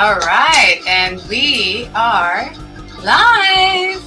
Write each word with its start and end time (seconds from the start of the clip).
All 0.00 0.16
right, 0.20 0.80
and 0.86 1.20
we 1.28 1.86
are 1.94 2.50
live. 3.02 4.02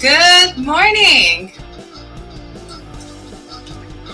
Good 0.00 0.56
morning. 0.56 1.52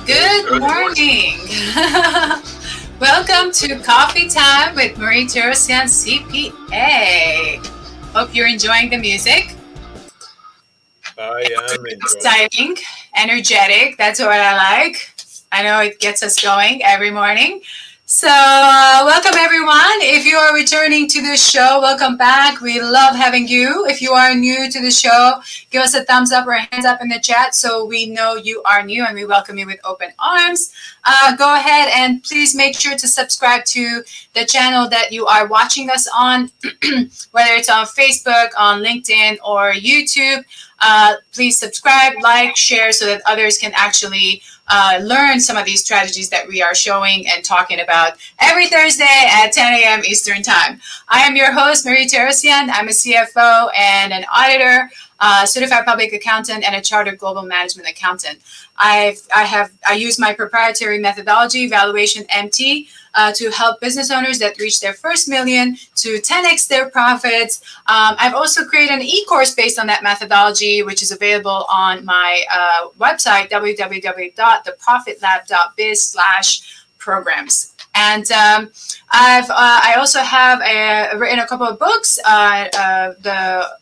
Good 0.04 0.60
morning. 0.60 1.38
Welcome 2.98 3.52
to 3.52 3.78
Coffee 3.78 4.28
Time 4.28 4.74
with 4.74 4.98
Marie 4.98 5.26
Torossian 5.26 5.84
CPA. 5.86 7.64
Hope 8.12 8.34
you're 8.34 8.48
enjoying 8.48 8.90
the 8.90 8.98
music. 8.98 9.54
I 11.16 11.46
am 11.60 11.76
enjoying. 11.76 12.00
Exciting, 12.00 12.76
energetic. 13.16 13.96
That's 13.98 14.18
what 14.18 14.32
I 14.32 14.56
like. 14.56 15.14
I 15.52 15.62
know 15.62 15.78
it 15.78 16.00
gets 16.00 16.24
us 16.24 16.42
going 16.42 16.82
every 16.82 17.12
morning. 17.12 17.62
So, 18.14 18.28
uh, 18.30 19.04
welcome 19.06 19.38
everyone. 19.38 20.02
If 20.02 20.26
you 20.26 20.36
are 20.36 20.54
returning 20.54 21.08
to 21.08 21.22
the 21.22 21.34
show, 21.34 21.80
welcome 21.80 22.18
back. 22.18 22.60
We 22.60 22.78
love 22.78 23.16
having 23.16 23.48
you. 23.48 23.86
If 23.86 24.02
you 24.02 24.12
are 24.12 24.34
new 24.34 24.70
to 24.70 24.82
the 24.82 24.90
show, 24.90 25.40
give 25.70 25.80
us 25.80 25.94
a 25.94 26.04
thumbs 26.04 26.30
up 26.30 26.46
or 26.46 26.50
a 26.50 26.60
hands 26.60 26.84
up 26.84 27.00
in 27.00 27.08
the 27.08 27.18
chat 27.18 27.54
so 27.54 27.86
we 27.86 28.10
know 28.10 28.34
you 28.34 28.62
are 28.64 28.82
new 28.82 29.02
and 29.06 29.14
we 29.14 29.24
welcome 29.24 29.56
you 29.56 29.64
with 29.64 29.80
open 29.82 30.10
arms. 30.18 30.74
Uh, 31.04 31.34
go 31.36 31.54
ahead 31.54 31.88
and 31.96 32.22
please 32.22 32.54
make 32.54 32.78
sure 32.78 32.98
to 32.98 33.08
subscribe 33.08 33.64
to 33.64 34.02
the 34.34 34.44
channel 34.44 34.90
that 34.90 35.10
you 35.10 35.24
are 35.24 35.46
watching 35.46 35.88
us 35.88 36.06
on, 36.14 36.50
whether 37.30 37.54
it's 37.54 37.70
on 37.70 37.86
Facebook, 37.86 38.50
on 38.58 38.82
LinkedIn, 38.82 39.38
or 39.42 39.72
YouTube. 39.72 40.44
Uh, 40.80 41.14
please 41.32 41.58
subscribe, 41.58 42.12
like, 42.22 42.56
share 42.56 42.92
so 42.92 43.06
that 43.06 43.22
others 43.24 43.56
can 43.56 43.72
actually 43.74 44.42
uh, 44.68 45.00
learn 45.02 45.40
some 45.40 45.56
of 45.56 45.64
these 45.64 45.82
strategies 45.82 46.30
that 46.30 46.46
we 46.46 46.62
are 46.62 46.74
showing 46.74 47.26
and 47.28 47.44
talking 47.44 47.80
about 47.80 48.14
every 48.38 48.68
Thursday 48.68 49.04
at 49.30 49.52
10 49.52 49.74
a.m. 49.74 50.02
Eastern 50.04 50.42
Time. 50.42 50.80
I 51.08 51.20
am 51.20 51.36
your 51.36 51.52
host, 51.52 51.84
Marie 51.84 52.06
Torossian. 52.06 52.68
I'm 52.72 52.88
a 52.88 52.92
CFO 52.92 53.70
and 53.76 54.12
an 54.12 54.24
auditor, 54.34 54.90
uh, 55.22 55.46
certified 55.46 55.86
public 55.86 56.12
accountant, 56.12 56.64
and 56.64 56.74
a 56.74 56.80
chartered 56.80 57.16
global 57.16 57.42
management 57.42 57.88
accountant. 57.88 58.40
I've, 58.76 59.22
I 59.34 59.44
have 59.44 59.70
I 59.88 59.94
use 59.94 60.18
my 60.18 60.34
proprietary 60.34 60.98
methodology, 60.98 61.68
Valuation 61.68 62.24
MT, 62.28 62.88
uh, 63.14 63.32
to 63.34 63.50
help 63.50 63.80
business 63.80 64.10
owners 64.10 64.40
that 64.40 64.58
reach 64.58 64.80
their 64.80 64.94
first 64.94 65.28
million 65.28 65.76
to 65.94 66.18
10x 66.18 66.66
their 66.66 66.90
profits. 66.90 67.60
Um, 67.86 68.16
I've 68.18 68.34
also 68.34 68.64
created 68.64 68.94
an 68.94 69.02
e-course 69.02 69.54
based 69.54 69.78
on 69.78 69.86
that 69.86 70.02
methodology, 70.02 70.82
which 70.82 71.02
is 71.02 71.12
available 71.12 71.66
on 71.70 72.04
my 72.04 72.42
uh, 72.52 72.88
website, 72.98 73.48
www.theprofitlab.biz 73.48 76.02
slash 76.02 76.84
programs. 76.98 77.68
And 77.94 78.28
um, 78.32 78.72
I've 79.10 79.50
uh, 79.50 79.80
I 79.88 79.96
also 79.98 80.20
have 80.20 80.60
a, 80.62 81.16
written 81.16 81.38
a 81.38 81.46
couple 81.46 81.66
of 81.66 81.78
books. 81.78 82.18
Uh, 82.24 82.66
uh, 82.76 83.12
the 83.20 83.81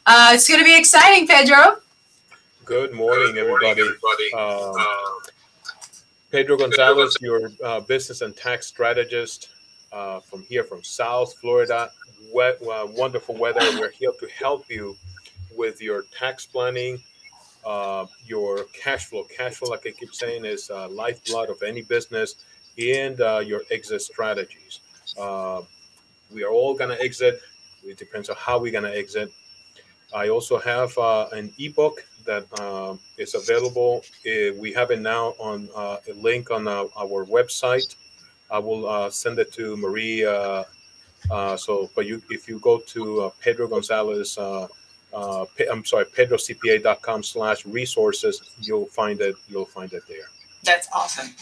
Uh, 0.07 0.31
it's 0.33 0.49
going 0.49 0.61
to 0.61 0.65
be 0.65 0.77
exciting, 0.77 1.27
Pedro. 1.27 1.79
Good 2.65 2.93
morning, 2.93 3.37
everybody. 3.37 3.83
Um, 4.37 4.75
Pedro 6.31 6.57
Gonzalez, 6.57 7.17
your 7.21 7.51
uh, 7.65 7.81
business 7.81 8.21
and 8.21 8.37
tax 8.37 8.67
strategist 8.69 9.49
uh, 9.93 10.21
from 10.21 10.43
here, 10.43 10.63
from 10.63 10.83
South 10.85 11.35
Florida. 11.41 11.91
Wet, 12.33 12.59
uh, 12.63 12.87
wonderful 12.87 13.35
weather. 13.35 13.61
We're 13.79 13.91
here 13.91 14.13
to 14.21 14.29
help 14.29 14.71
you 14.71 14.97
with 15.57 15.83
your 15.83 16.05
tax 16.17 16.47
planning, 16.47 17.03
uh, 17.65 18.07
your 18.25 18.65
cash 18.73 19.07
flow. 19.07 19.25
Cash 19.25 19.55
flow, 19.55 19.71
like 19.71 19.87
I 19.87 19.91
keep 19.91 20.15
saying, 20.15 20.45
is 20.45 20.71
uh, 20.71 20.89
lifeblood 20.89 21.51
of 21.51 21.63
any 21.63 21.83
business, 21.83 22.37
and 22.79 23.21
uh, 23.21 23.39
your 23.45 23.63
exit 23.71 24.03
strategies. 24.03 24.81
Uh, 25.19 25.63
we 26.33 26.45
are 26.45 26.51
all 26.51 26.75
going 26.75 26.91
to 26.91 27.03
exit. 27.03 27.41
It 27.85 27.99
depends 27.99 28.29
on 28.29 28.37
how 28.39 28.59
we're 28.59 28.73
going 28.73 28.85
to 28.85 28.97
exit. 28.97 29.31
I 30.15 30.29
also 30.29 30.59
have 30.59 30.97
uh, 30.99 31.29
an 31.33 31.53
ebook 31.59 32.05
that 32.27 32.47
uh, 32.61 32.97
is 33.17 33.35
available. 33.35 34.03
we 34.25 34.73
have 34.73 34.91
it 34.91 35.01
now 35.01 35.35
on 35.39 35.69
a 35.77 35.99
link 36.15 36.51
on 36.51 36.69
our, 36.69 36.89
our, 36.97 37.25
website. 37.27 37.95
I 38.51 38.59
will 38.59 39.11
send 39.11 39.39
it 39.39 39.53
to 39.53 39.77
Marie. 39.77 40.23
so, 40.23 41.91
but 41.95 42.07
you, 42.07 42.23
if 42.31 42.49
you 42.49 42.59
go 42.59 42.79
to 42.79 43.33
Pedro 43.41 43.69
Gonzalez 43.69 44.37
uh, 45.13 45.45
I'm 45.71 45.85
sorry, 45.85 46.05
pedrocpa.com 46.07 47.23
slash 47.23 47.67
resources, 47.67 48.43
you'll 48.63 48.87
find 48.87 49.21
it, 49.21 49.37
you'll 49.49 49.65
find 49.65 49.93
it 49.93 50.03
there. 50.09 50.29
That's 50.65 50.89
awesome. 50.93 51.35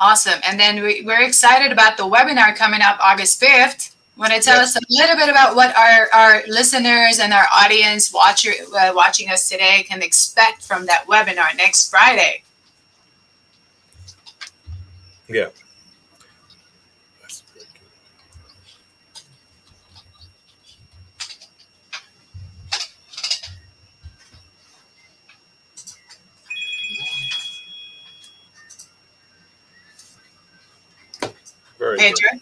Awesome. 0.00 0.40
And 0.44 0.58
then 0.58 0.82
we, 0.82 1.02
we're 1.04 1.22
excited 1.22 1.72
about 1.72 1.96
the 1.96 2.04
webinar 2.04 2.56
coming 2.56 2.80
up 2.80 2.98
August 3.00 3.40
5th. 3.40 3.94
Want 4.16 4.32
to 4.32 4.40
tell 4.40 4.56
yes. 4.56 4.76
us 4.76 4.82
a 4.82 4.86
little 4.90 5.16
bit 5.16 5.28
about 5.28 5.56
what 5.56 5.74
our, 5.76 6.08
our 6.12 6.42
listeners 6.46 7.20
and 7.20 7.32
our 7.32 7.46
audience 7.52 8.12
watcher, 8.12 8.52
uh, 8.76 8.92
watching 8.94 9.30
us 9.30 9.48
today 9.48 9.84
can 9.88 10.02
expect 10.02 10.62
from 10.62 10.84
that 10.86 11.06
webinar 11.06 11.56
next 11.56 11.90
Friday? 11.90 12.42
Yeah. 15.28 15.48
Very 31.80 31.96
Pedro? 31.96 32.14
Good. 32.32 32.40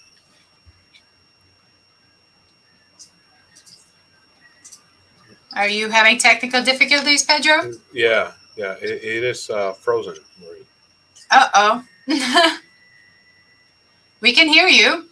Are 5.55 5.69
you 5.69 5.89
having 5.89 6.19
technical 6.19 6.63
difficulties, 6.63 7.25
Pedro? 7.25 7.73
Yeah, 7.93 8.33
yeah, 8.57 8.75
it, 8.83 8.91
it 8.91 9.25
is 9.25 9.49
uh, 9.49 9.73
frozen, 9.75 10.17
Marie. 10.41 10.67
Uh 11.31 11.49
oh. 11.55 11.85
we 14.21 14.33
can 14.33 14.49
hear 14.49 14.67
you. 14.67 15.09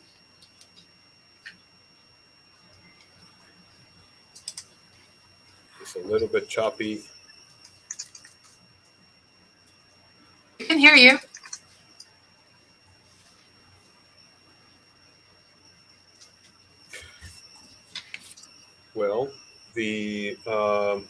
It's 5.80 5.94
a 5.94 6.00
little 6.00 6.26
bit 6.26 6.48
choppy. 6.48 7.04
We 10.58 10.64
can 10.64 10.78
hear 10.78 10.96
you. 10.96 11.20
Well, 18.96 19.28
the 19.74 20.38
um, 20.46 21.06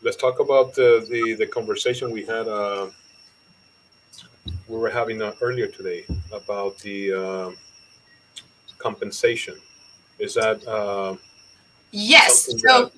let's 0.00 0.16
talk 0.16 0.38
about 0.38 0.74
the 0.76 1.04
the, 1.10 1.34
the 1.34 1.46
conversation 1.48 2.12
we 2.12 2.24
had. 2.24 2.46
Uh, 2.46 2.90
we 4.68 4.78
were 4.78 4.90
having 4.90 5.20
uh, 5.20 5.32
earlier 5.40 5.66
today 5.66 6.04
about 6.32 6.78
the 6.78 7.12
uh, 7.12 7.50
compensation. 8.78 9.56
Is 10.20 10.34
that 10.34 10.64
uh, 10.68 11.16
yes? 11.90 12.48
So. 12.60 12.92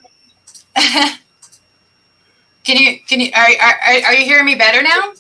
That... 0.75 1.21
can 2.65 2.77
you 2.77 2.99
can 3.09 3.21
you 3.21 3.31
are, 3.35 3.49
are, 3.63 4.03
are 4.09 4.13
you 4.13 4.27
hearing 4.27 4.45
me 4.45 4.57
better 4.57 4.83
now? 4.83 5.15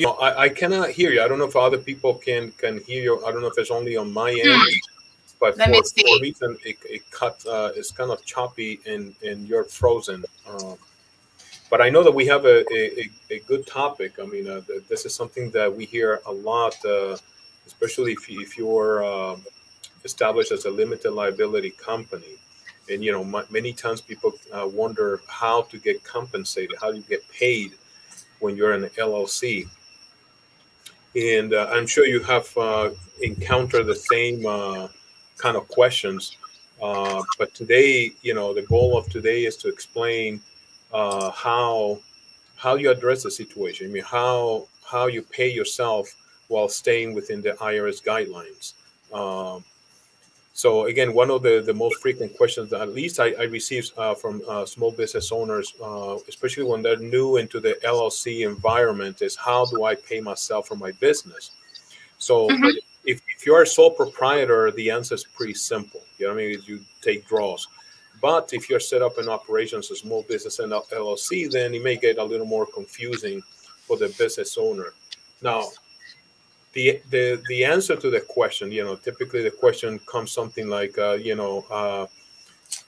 You 0.00 0.06
know, 0.06 0.14
I, 0.14 0.44
I 0.44 0.48
cannot 0.48 0.90
hear 0.90 1.10
you. 1.12 1.22
I 1.22 1.28
don't 1.28 1.38
know 1.38 1.44
if 1.44 1.56
other 1.56 1.78
people 1.78 2.14
can 2.14 2.52
can 2.52 2.80
hear 2.80 3.02
you. 3.02 3.24
I 3.26 3.32
don't 3.32 3.42
know 3.42 3.48
if 3.48 3.58
it's 3.58 3.70
only 3.70 3.96
on 3.96 4.12
my 4.12 4.30
end, 4.30 4.40
hmm. 4.44 4.78
but 5.38 5.58
Let 5.58 5.68
for, 5.68 5.82
for 5.82 6.20
reason 6.22 6.56
it, 6.64 6.78
it 6.88 7.02
cut. 7.10 7.44
Uh, 7.46 7.70
it's 7.76 7.90
kind 7.90 8.10
of 8.10 8.24
choppy 8.24 8.80
and 8.86 9.14
and 9.22 9.46
you're 9.46 9.64
frozen. 9.64 10.24
Um, 10.48 10.78
but 11.70 11.80
I 11.80 11.88
know 11.88 12.02
that 12.02 12.10
we 12.10 12.26
have 12.26 12.46
a, 12.46 12.64
a, 12.74 13.08
a 13.30 13.38
good 13.46 13.66
topic. 13.66 14.18
I 14.20 14.26
mean, 14.26 14.48
uh, 14.48 14.62
this 14.88 15.06
is 15.06 15.14
something 15.14 15.50
that 15.50 15.74
we 15.74 15.84
hear 15.84 16.20
a 16.26 16.32
lot, 16.32 16.74
uh, 16.84 17.16
especially 17.64 18.12
if, 18.12 18.28
you, 18.28 18.40
if 18.40 18.58
you're 18.58 19.04
uh, 19.04 19.36
established 20.04 20.50
as 20.50 20.64
a 20.64 20.70
limited 20.70 21.12
liability 21.12 21.70
company. 21.70 22.34
And, 22.90 23.04
you 23.04 23.12
know, 23.12 23.22
many 23.50 23.72
times 23.72 24.00
people 24.00 24.32
uh, 24.52 24.66
wonder 24.66 25.20
how 25.28 25.62
to 25.62 25.78
get 25.78 26.02
compensated, 26.02 26.74
how 26.80 26.90
you 26.90 27.02
get 27.02 27.22
paid 27.30 27.74
when 28.40 28.56
you're 28.56 28.72
an 28.72 28.86
LLC. 28.98 29.68
And 31.16 31.54
uh, 31.54 31.68
I'm 31.70 31.86
sure 31.86 32.06
you 32.06 32.20
have 32.20 32.56
uh, 32.56 32.90
encountered 33.22 33.86
the 33.86 33.96
same 33.96 34.42
kind 35.38 35.56
of 35.56 35.66
questions. 35.68 36.36
but 36.80 37.54
today, 37.54 38.12
you 38.22 38.34
know, 38.34 38.54
the 38.54 38.62
goal 38.62 38.96
of 38.96 39.08
today 39.10 39.44
is 39.44 39.56
to 39.58 39.68
explain 39.68 40.40
uh, 40.92 41.30
how 41.30 42.00
how 42.56 42.74
you 42.74 42.90
address 42.90 43.22
the 43.22 43.30
situation. 43.30 43.86
I 43.86 43.90
mean, 43.90 44.02
how 44.04 44.68
how 44.84 45.06
you 45.06 45.22
pay 45.22 45.50
yourself 45.50 46.14
while 46.48 46.68
staying 46.68 47.14
within 47.14 47.40
the 47.40 47.52
IRS 47.52 48.02
guidelines. 48.02 48.74
Um, 49.14 49.64
so 50.60 50.84
again, 50.84 51.14
one 51.14 51.30
of 51.30 51.42
the, 51.42 51.62
the 51.64 51.72
most 51.72 52.02
frequent 52.02 52.36
questions 52.36 52.68
that 52.68 52.82
at 52.82 52.92
least 52.92 53.18
I, 53.18 53.28
I 53.32 53.44
receive 53.44 53.90
uh, 53.96 54.14
from 54.14 54.42
uh, 54.46 54.66
small 54.66 54.92
business 54.92 55.32
owners, 55.32 55.72
uh, 55.82 56.18
especially 56.28 56.64
when 56.64 56.82
they're 56.82 56.98
new 56.98 57.38
into 57.38 57.60
the 57.60 57.78
LLC 57.82 58.46
environment, 58.46 59.22
is 59.22 59.34
how 59.36 59.64
do 59.64 59.84
I 59.84 59.94
pay 59.94 60.20
myself 60.20 60.68
for 60.68 60.76
my 60.76 60.92
business? 60.92 61.52
So 62.18 62.46
mm-hmm. 62.46 62.76
if, 63.06 63.22
if 63.34 63.46
you're 63.46 63.62
a 63.62 63.66
sole 63.66 63.92
proprietor, 63.92 64.70
the 64.72 64.90
answer 64.90 65.14
is 65.14 65.24
pretty 65.24 65.54
simple. 65.54 66.02
You 66.18 66.26
know, 66.26 66.34
what 66.34 66.42
I 66.42 66.48
mean, 66.48 66.62
you 66.66 66.80
take 67.00 67.26
draws. 67.26 67.66
But 68.20 68.52
if 68.52 68.68
you're 68.68 68.80
set 68.80 69.00
up 69.00 69.16
in 69.18 69.30
operations, 69.30 69.90
a 69.90 69.96
small 69.96 70.26
business 70.28 70.58
and 70.58 70.72
LLC, 70.72 71.50
then 71.50 71.72
it 71.72 71.82
may 71.82 71.96
get 71.96 72.18
a 72.18 72.24
little 72.24 72.46
more 72.46 72.66
confusing 72.66 73.42
for 73.86 73.96
the 73.96 74.14
business 74.18 74.58
owner. 74.58 74.92
Now, 75.40 75.70
the 76.72 77.00
the 77.10 77.42
the 77.48 77.64
answer 77.64 77.96
to 77.96 78.10
the 78.10 78.20
question, 78.20 78.70
you 78.70 78.84
know, 78.84 78.96
typically 78.96 79.42
the 79.42 79.50
question 79.50 79.98
comes 80.00 80.32
something 80.32 80.68
like, 80.68 80.96
uh, 80.98 81.12
you 81.12 81.34
know, 81.34 81.64
uh, 81.70 82.06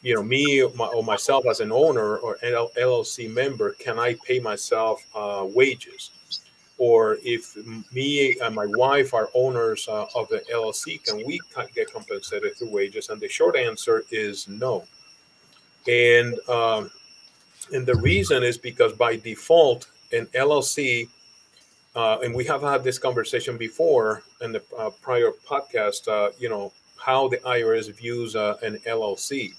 you 0.02 0.14
know, 0.14 0.22
me 0.22 0.62
or 0.62 1.02
myself 1.02 1.46
as 1.46 1.60
an 1.60 1.72
owner 1.72 2.16
or 2.18 2.38
LLC 2.42 3.32
member, 3.32 3.72
can 3.72 3.98
I 3.98 4.16
pay 4.26 4.38
myself 4.40 5.02
uh, 5.14 5.44
wages? 5.44 6.10
Or 6.78 7.18
if 7.22 7.56
me 7.92 8.38
and 8.42 8.54
my 8.54 8.66
wife 8.66 9.14
are 9.14 9.28
owners 9.34 9.86
uh, 9.88 10.06
of 10.16 10.28
the 10.28 10.42
LLC, 10.52 11.02
can 11.04 11.24
we 11.24 11.40
get 11.74 11.92
compensated 11.92 12.56
through 12.56 12.70
wages? 12.70 13.08
And 13.08 13.20
the 13.20 13.28
short 13.28 13.56
answer 13.56 14.02
is 14.10 14.48
no 14.48 14.84
and 15.88 16.38
um, 16.48 16.90
and 17.72 17.86
the 17.86 17.96
reason 17.96 18.42
is 18.42 18.58
because 18.58 18.92
by 18.92 19.16
default 19.16 19.88
an 20.12 20.26
LLC, 20.34 21.08
uh, 21.94 22.18
and 22.22 22.34
we 22.34 22.44
have 22.44 22.62
had 22.62 22.82
this 22.82 22.98
conversation 22.98 23.56
before 23.56 24.22
in 24.40 24.52
the 24.52 24.62
uh, 24.78 24.90
prior 25.02 25.30
podcast. 25.46 26.08
Uh, 26.08 26.30
you 26.38 26.48
know 26.48 26.72
how 26.98 27.28
the 27.28 27.36
IRS 27.38 27.94
views 27.94 28.34
uh, 28.36 28.56
an 28.62 28.78
LLC. 28.86 29.50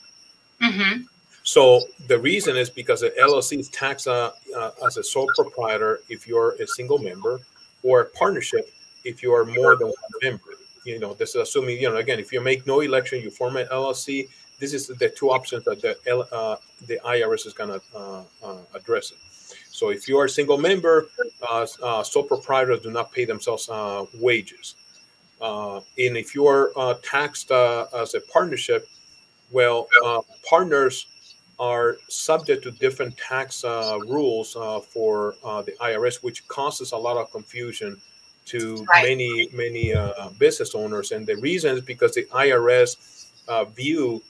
Mm-hmm. 0.62 1.04
So 1.44 1.82
the 2.08 2.18
reason 2.18 2.56
is 2.56 2.70
because 2.70 3.02
the 3.02 3.14
LLC 3.20 3.60
is 3.60 3.70
taxed 3.70 4.08
uh, 4.08 4.32
uh, 4.56 4.72
as 4.86 4.98
a 4.98 5.04
sole 5.04 5.30
proprietor 5.36 6.00
if 6.10 6.26
you're 6.28 6.54
a 6.62 6.68
single 6.68 6.98
member, 6.98 7.42
or 7.84 8.02
a 8.02 8.06
partnership 8.06 8.70
if 9.04 9.22
you 9.22 9.34
are 9.34 9.46
more 9.46 9.76
than 9.76 9.88
one 9.88 10.14
member. 10.24 10.52
You 10.86 11.00
know, 11.00 11.14
this 11.14 11.30
is 11.32 11.36
assuming 11.36 11.78
you 11.80 11.90
know 11.90 11.98
again 11.98 12.20
if 12.20 12.32
you 12.34 12.42
make 12.42 12.66
no 12.66 12.80
election, 12.80 13.22
you 13.22 13.30
form 13.30 13.58
an 13.58 13.68
LLC 13.68 14.28
this 14.60 14.74
is 14.74 14.88
the 14.88 15.10
two 15.10 15.30
options 15.30 15.66
that 15.66 15.82
the 15.82 16.18
uh, 16.34 16.56
the 16.88 17.00
IRS 17.04 17.46
is 17.46 17.54
going 17.54 17.70
to 17.70 18.26
address 18.74 19.12
it. 19.12 19.18
So 19.74 19.90
if 19.90 20.08
you 20.08 20.20
are 20.20 20.25
a 20.25 20.30
single 20.30 20.60
member, 20.60 21.08
uh, 21.50 21.66
uh, 21.81 22.04
sole 22.04 22.24
proprietors 22.24 22.81
do 22.81 22.92
not 22.92 23.12
pay 23.12 23.25
themselves 23.25 23.68
uh, 23.70 24.06
wages. 24.14 24.75
Uh, 25.42 25.78
and 25.98 26.16
if 26.16 26.36
you 26.36 26.46
are 26.46 26.72
uh, 26.78 26.94
taxed 27.02 27.50
uh, 27.52 27.88
as 27.92 28.14
a 28.14 28.22
partnership, 28.22 28.88
well, 29.52 29.88
partners 30.48 31.08
are 31.60 31.98
subject 32.08 32.64
to 32.64 32.72
different 32.72 33.18
tax 33.18 33.64
rules 33.64 34.54
for 34.54 35.36
the 35.44 35.74
IRS, 35.81 36.24
which 36.24 36.48
causes 36.48 36.92
a 36.92 36.98
lot 36.98 37.18
of 37.18 37.31
confusion 37.31 38.00
to 38.46 38.86
right. 38.86 39.04
many 39.04 39.50
many 39.54 39.94
business 40.38 40.75
owners. 40.75 41.12
And 41.12 41.25
the 41.25 41.36
reason 41.38 41.78
is 41.78 41.81
because 41.81 42.14
the 42.14 42.25
IRS 42.25 43.28
view 43.75 44.22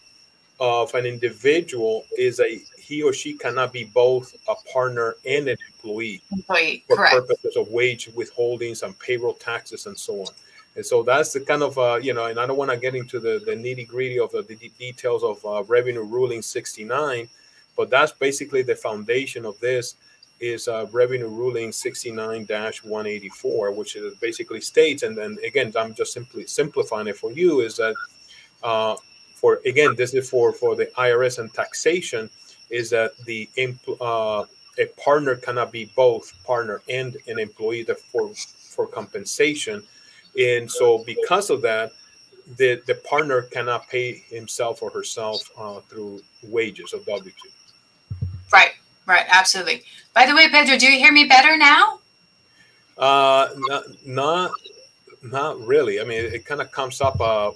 of 0.60 0.94
an 0.94 1.06
individual 1.06 2.06
is 2.18 2.40
a 2.40 2.62
he 2.84 3.02
or 3.02 3.14
she 3.14 3.34
cannot 3.34 3.72
be 3.72 3.86
both 3.86 4.36
a 4.48 4.56
partner 4.72 5.16
and 5.26 5.48
an 5.48 5.58
employee, 5.74 6.22
employee 6.32 6.84
for 6.88 6.98
correct. 6.98 7.16
purposes 7.16 7.56
of 7.56 7.68
wage 7.70 8.10
withholdings 8.14 8.84
and 8.84 8.98
payroll 9.00 9.34
taxes 9.34 9.86
and 9.86 9.98
so 9.98 10.22
on. 10.22 10.28
And 10.76 10.86
so 10.86 11.04
that's 11.04 11.34
the 11.34 11.42
kind 11.42 11.64
of 11.64 11.78
uh, 11.78 12.00
you 12.02 12.14
know, 12.14 12.26
and 12.26 12.40
I 12.40 12.46
don't 12.46 12.58
want 12.58 12.72
to 12.72 12.78
get 12.78 12.96
into 12.96 13.20
the, 13.20 13.42
the 13.46 13.52
nitty 13.52 13.88
gritty 13.88 14.20
of 14.20 14.32
the, 14.32 14.42
the, 14.42 14.72
details 14.80 15.24
of 15.24 15.46
uh, 15.46 15.64
Revenue 15.64 16.04
Ruling 16.04 16.42
69, 16.42 17.30
but 17.78 17.90
that's 17.90 18.12
basically 18.12 18.64
the 18.64 18.76
foundation 18.76 19.46
of 19.46 19.58
this 19.60 19.96
is 20.40 20.68
uh, 20.68 20.88
Revenue 20.92 21.30
Ruling 21.30 21.70
69-184, 21.70 23.76
which 23.76 23.96
basically 24.20 24.62
states, 24.62 25.04
and 25.04 25.16
then 25.18 25.38
again, 25.46 25.72
I'm 25.78 25.94
just 25.94 26.12
simply 26.12 26.48
simplifying 26.48 27.08
it 27.08 27.18
for 27.18 27.32
you, 27.32 27.62
is 27.62 27.78
that 27.78 27.96
uh, 28.64 28.96
for 29.36 29.62
again, 29.66 29.96
this 29.96 30.14
is 30.14 30.30
for 30.30 30.52
for 30.52 30.76
the 30.76 30.88
IRS 30.98 31.40
and 31.40 31.54
taxation, 31.54 32.30
is 32.74 32.90
that 32.90 33.16
the 33.26 33.48
uh, 34.02 34.46
a 34.80 34.86
partner 34.98 35.36
cannot 35.36 35.72
be 35.72 35.86
both 35.96 36.34
partner 36.44 36.82
and 36.90 37.16
an 37.28 37.38
employee 37.40 37.86
for 38.12 38.34
for 38.34 38.88
compensation, 38.88 39.84
and 40.38 40.70
so 40.70 41.04
because 41.06 41.52
of 41.52 41.62
that, 41.62 41.92
the 42.58 42.82
the 42.88 42.96
partner 42.96 43.44
cannot 43.44 43.88
pay 43.88 44.24
himself 44.30 44.82
or 44.82 44.90
herself 44.90 45.50
uh, 45.58 45.80
through 45.82 46.20
wages 46.42 46.92
of 46.94 47.06
W 47.06 47.32
two. 47.32 47.50
Right, 48.52 48.74
right, 49.06 49.26
absolutely. 49.30 49.84
By 50.14 50.26
the 50.26 50.36
way, 50.36 50.50
Pedro, 50.50 50.78
do 50.78 50.92
you 50.92 50.98
hear 50.98 51.14
me 51.14 51.26
better 51.26 51.56
now? 51.56 52.00
Uh, 52.98 53.50
not 53.56 53.84
not, 54.06 54.52
not 55.22 55.60
really. 55.62 56.02
I 56.02 56.04
mean, 56.04 56.26
it, 56.26 56.34
it 56.34 56.46
kind 56.46 56.62
of 56.62 56.72
comes 56.72 57.02
up 57.02 57.22
uh, 57.22 57.52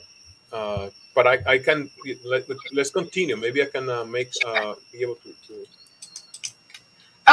uh, 0.54 0.90
but 1.18 1.26
I, 1.26 1.54
I 1.54 1.58
can 1.58 1.90
let, 2.24 2.46
let's 2.72 2.92
continue. 2.92 3.36
Maybe 3.36 3.64
I 3.64 3.66
can 3.66 3.90
uh, 3.90 4.06
make 4.06 4.30
uh, 4.46 4.76
be 4.94 5.00
able 5.02 5.16
to, 5.16 5.34
to. 5.48 5.66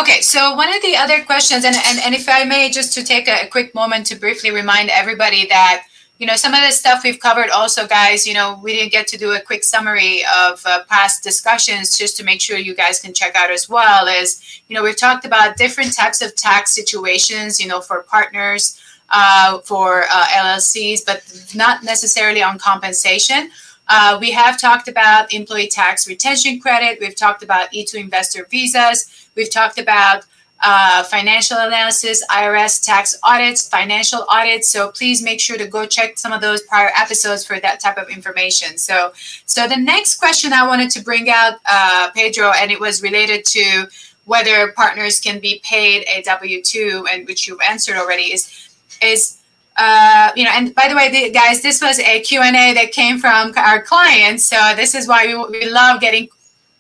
Okay, 0.01 0.23
so 0.23 0.55
one 0.55 0.75
of 0.75 0.81
the 0.81 0.97
other 0.97 1.23
questions, 1.23 1.67
and, 1.67 1.77
and, 1.77 1.99
and 2.01 2.15
if 2.15 2.27
I 2.27 2.45
may, 2.45 2.71
just 2.71 2.95
to 2.95 3.05
take 3.05 3.29
a, 3.29 3.45
a 3.45 3.47
quick 3.47 3.75
moment 3.75 4.07
to 4.07 4.17
briefly 4.17 4.51
remind 4.51 4.89
everybody 4.89 5.47
that 5.49 5.85
you 6.19 6.27
know 6.27 6.35
some 6.35 6.55
of 6.55 6.63
the 6.63 6.71
stuff 6.71 7.03
we've 7.05 7.19
covered 7.19 7.51
also 7.51 7.89
guys 7.89 8.25
you 8.25 8.35
know 8.35 8.61
we 8.63 8.73
didn't 8.73 8.93
get 8.93 9.09
to 9.09 9.19
do 9.19 9.33
a 9.33 9.41
quick 9.41 9.65
summary 9.65 10.23
of 10.43 10.63
uh, 10.65 10.85
past 10.89 11.25
discussions 11.25 11.99
just 11.99 12.17
to 12.17 12.23
make 12.23 12.41
sure 12.41 12.57
you 12.57 12.73
guys 12.73 13.01
can 13.01 13.13
check 13.13 13.35
out 13.35 13.51
as 13.51 13.69
well 13.69 14.07
is 14.07 14.61
you 14.69 14.77
know 14.77 14.83
we've 14.85 14.97
talked 14.97 15.25
about 15.25 15.57
different 15.57 15.93
types 15.93 16.23
of 16.23 16.33
tax 16.37 16.73
situations 16.73 17.59
you 17.61 17.67
know 17.67 17.81
for 17.81 18.05
partners 18.05 18.81
uh, 19.11 19.59
for 19.59 20.05
uh, 20.05 20.27
llcs 20.45 21.05
but 21.05 21.21
not 21.53 21.83
necessarily 21.83 22.45
on 22.45 22.61
compensation 22.61 23.51
uh, 23.89 24.19
we 24.21 24.31
have 24.33 24.61
talked 24.61 24.89
about 24.89 25.33
employee 25.33 25.69
tax 25.69 26.09
retention 26.09 26.61
credit. 26.61 26.99
We've 27.01 27.17
talked 27.17 27.43
about 27.43 27.71
E2 27.73 27.95
investor 28.01 28.47
visas. 28.51 29.29
We've 29.35 29.51
talked 29.51 29.79
about 29.79 30.25
uh, 30.63 31.03
financial 31.05 31.59
analysis, 31.59 32.25
IRS 32.31 32.83
tax 32.83 33.15
audits, 33.23 33.69
financial 33.69 34.25
audits. 34.29 34.69
So 34.71 34.91
please 34.93 35.23
make 35.23 35.39
sure 35.39 35.59
to 35.59 35.67
go 35.67 35.85
check 35.85 36.17
some 36.19 36.33
of 36.33 36.41
those 36.41 36.63
prior 36.63 36.91
episodes 36.97 37.45
for 37.45 37.61
that 37.61 37.81
type 37.81 37.99
of 37.99 38.09
information. 38.09 38.79
So, 38.79 39.13
so 39.45 39.69
the 39.69 39.77
next 39.77 40.19
question 40.19 40.55
I 40.55 40.67
wanted 40.67 40.91
to 40.93 41.03
bring 41.03 41.29
out, 41.29 41.55
uh, 41.69 42.11
Pedro, 42.15 42.53
and 42.57 42.71
it 42.71 42.81
was 42.81 43.03
related 43.03 43.45
to 43.47 43.87
whether 44.25 44.73
partners 44.73 45.21
can 45.21 45.39
be 45.39 45.61
paid 45.65 46.07
a 46.09 46.23
W 46.23 46.63
two, 46.63 47.07
and 47.11 47.27
which 47.27 47.47
you've 47.47 47.61
answered 47.61 47.97
already, 47.97 48.33
is 48.33 48.71
is 49.03 49.39
uh, 49.77 50.31
you 50.37 50.45
know, 50.45 50.51
and 50.55 50.75
by 50.75 50.87
the 50.89 50.95
way, 50.95 51.11
the, 51.11 51.31
guys, 51.31 51.61
this 51.63 51.83
was 51.83 51.99
a 51.99 52.21
Q&A 52.21 52.75
that 52.75 52.93
came 52.93 53.19
from 53.19 53.53
our 53.57 53.83
clients. 53.83 54.45
So 54.45 54.75
this 54.77 54.95
is 54.95 55.09
why 55.09 55.27
we, 55.27 55.35
we 55.59 55.69
love 55.69 56.01
getting 56.01 56.29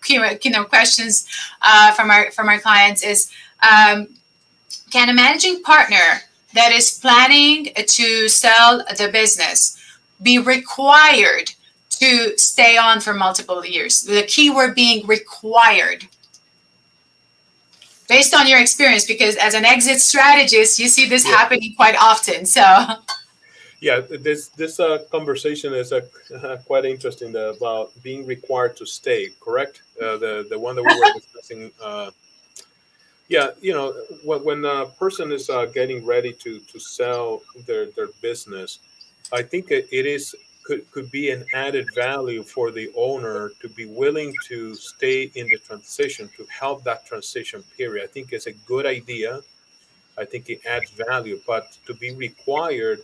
you 0.08 0.50
know 0.50 0.64
questions 0.64 1.26
uh, 1.62 1.92
from 1.92 2.10
our 2.10 2.30
from 2.30 2.48
our 2.48 2.58
clients 2.58 3.02
is 3.02 3.30
um, 3.62 4.08
can 4.90 5.08
a 5.08 5.14
managing 5.14 5.62
partner 5.62 6.20
that 6.54 6.72
is 6.72 6.98
planning 7.00 7.68
to 7.86 8.28
sell 8.28 8.84
the 8.98 9.08
business 9.12 9.80
be 10.22 10.38
required 10.38 11.52
to 11.88 12.36
stay 12.36 12.76
on 12.76 13.00
for 13.00 13.14
multiple 13.14 13.64
years 13.64 14.02
the 14.02 14.22
keyword 14.24 14.74
being 14.74 15.06
required 15.06 16.06
based 18.08 18.34
on 18.34 18.46
your 18.46 18.60
experience 18.60 19.06
because 19.06 19.36
as 19.36 19.54
an 19.54 19.64
exit 19.64 20.00
strategist 20.00 20.78
you 20.78 20.88
see 20.88 21.08
this 21.08 21.26
yeah. 21.26 21.36
happening 21.36 21.74
quite 21.76 21.96
often 22.00 22.44
so 22.44 22.62
yeah 23.80 24.00
this 24.00 24.48
this 24.48 24.80
uh, 24.80 24.98
conversation 25.10 25.72
is 25.74 25.92
uh, 25.92 26.00
quite 26.66 26.84
interesting 26.84 27.34
about 27.36 27.90
being 28.02 28.26
required 28.26 28.76
to 28.76 28.86
stay 28.86 29.28
correct 29.40 29.82
uh, 30.02 30.16
the 30.16 30.46
the 30.50 30.58
one 30.58 30.76
that 30.76 30.82
we 30.82 30.94
were 30.98 31.12
discussing 31.20 31.70
uh, 31.82 32.10
yeah 33.28 33.50
you 33.60 33.72
know 33.72 33.92
when, 34.24 34.44
when 34.44 34.64
a 34.64 34.86
person 34.98 35.32
is 35.32 35.48
uh, 35.50 35.66
getting 35.66 36.04
ready 36.04 36.32
to 36.32 36.60
to 36.60 36.78
sell 36.78 37.42
their 37.66 37.86
their 37.96 38.08
business 38.20 38.78
i 39.32 39.42
think 39.42 39.70
it, 39.70 39.88
it 39.90 40.06
is 40.06 40.34
could, 40.64 40.90
could 40.90 41.10
be 41.10 41.30
an 41.30 41.44
added 41.54 41.86
value 41.94 42.42
for 42.42 42.70
the 42.70 42.90
owner 42.96 43.50
to 43.60 43.68
be 43.68 43.84
willing 43.84 44.34
to 44.48 44.74
stay 44.74 45.30
in 45.34 45.46
the 45.46 45.58
transition 45.58 46.28
to 46.36 46.46
help 46.46 46.82
that 46.84 47.06
transition 47.06 47.62
period. 47.76 48.04
I 48.04 48.06
think 48.08 48.32
it's 48.32 48.46
a 48.46 48.52
good 48.52 48.86
idea. 48.86 49.40
I 50.18 50.24
think 50.24 50.48
it 50.48 50.60
adds 50.66 50.90
value, 50.90 51.40
but 51.46 51.76
to 51.86 51.94
be 51.94 52.14
required 52.14 53.00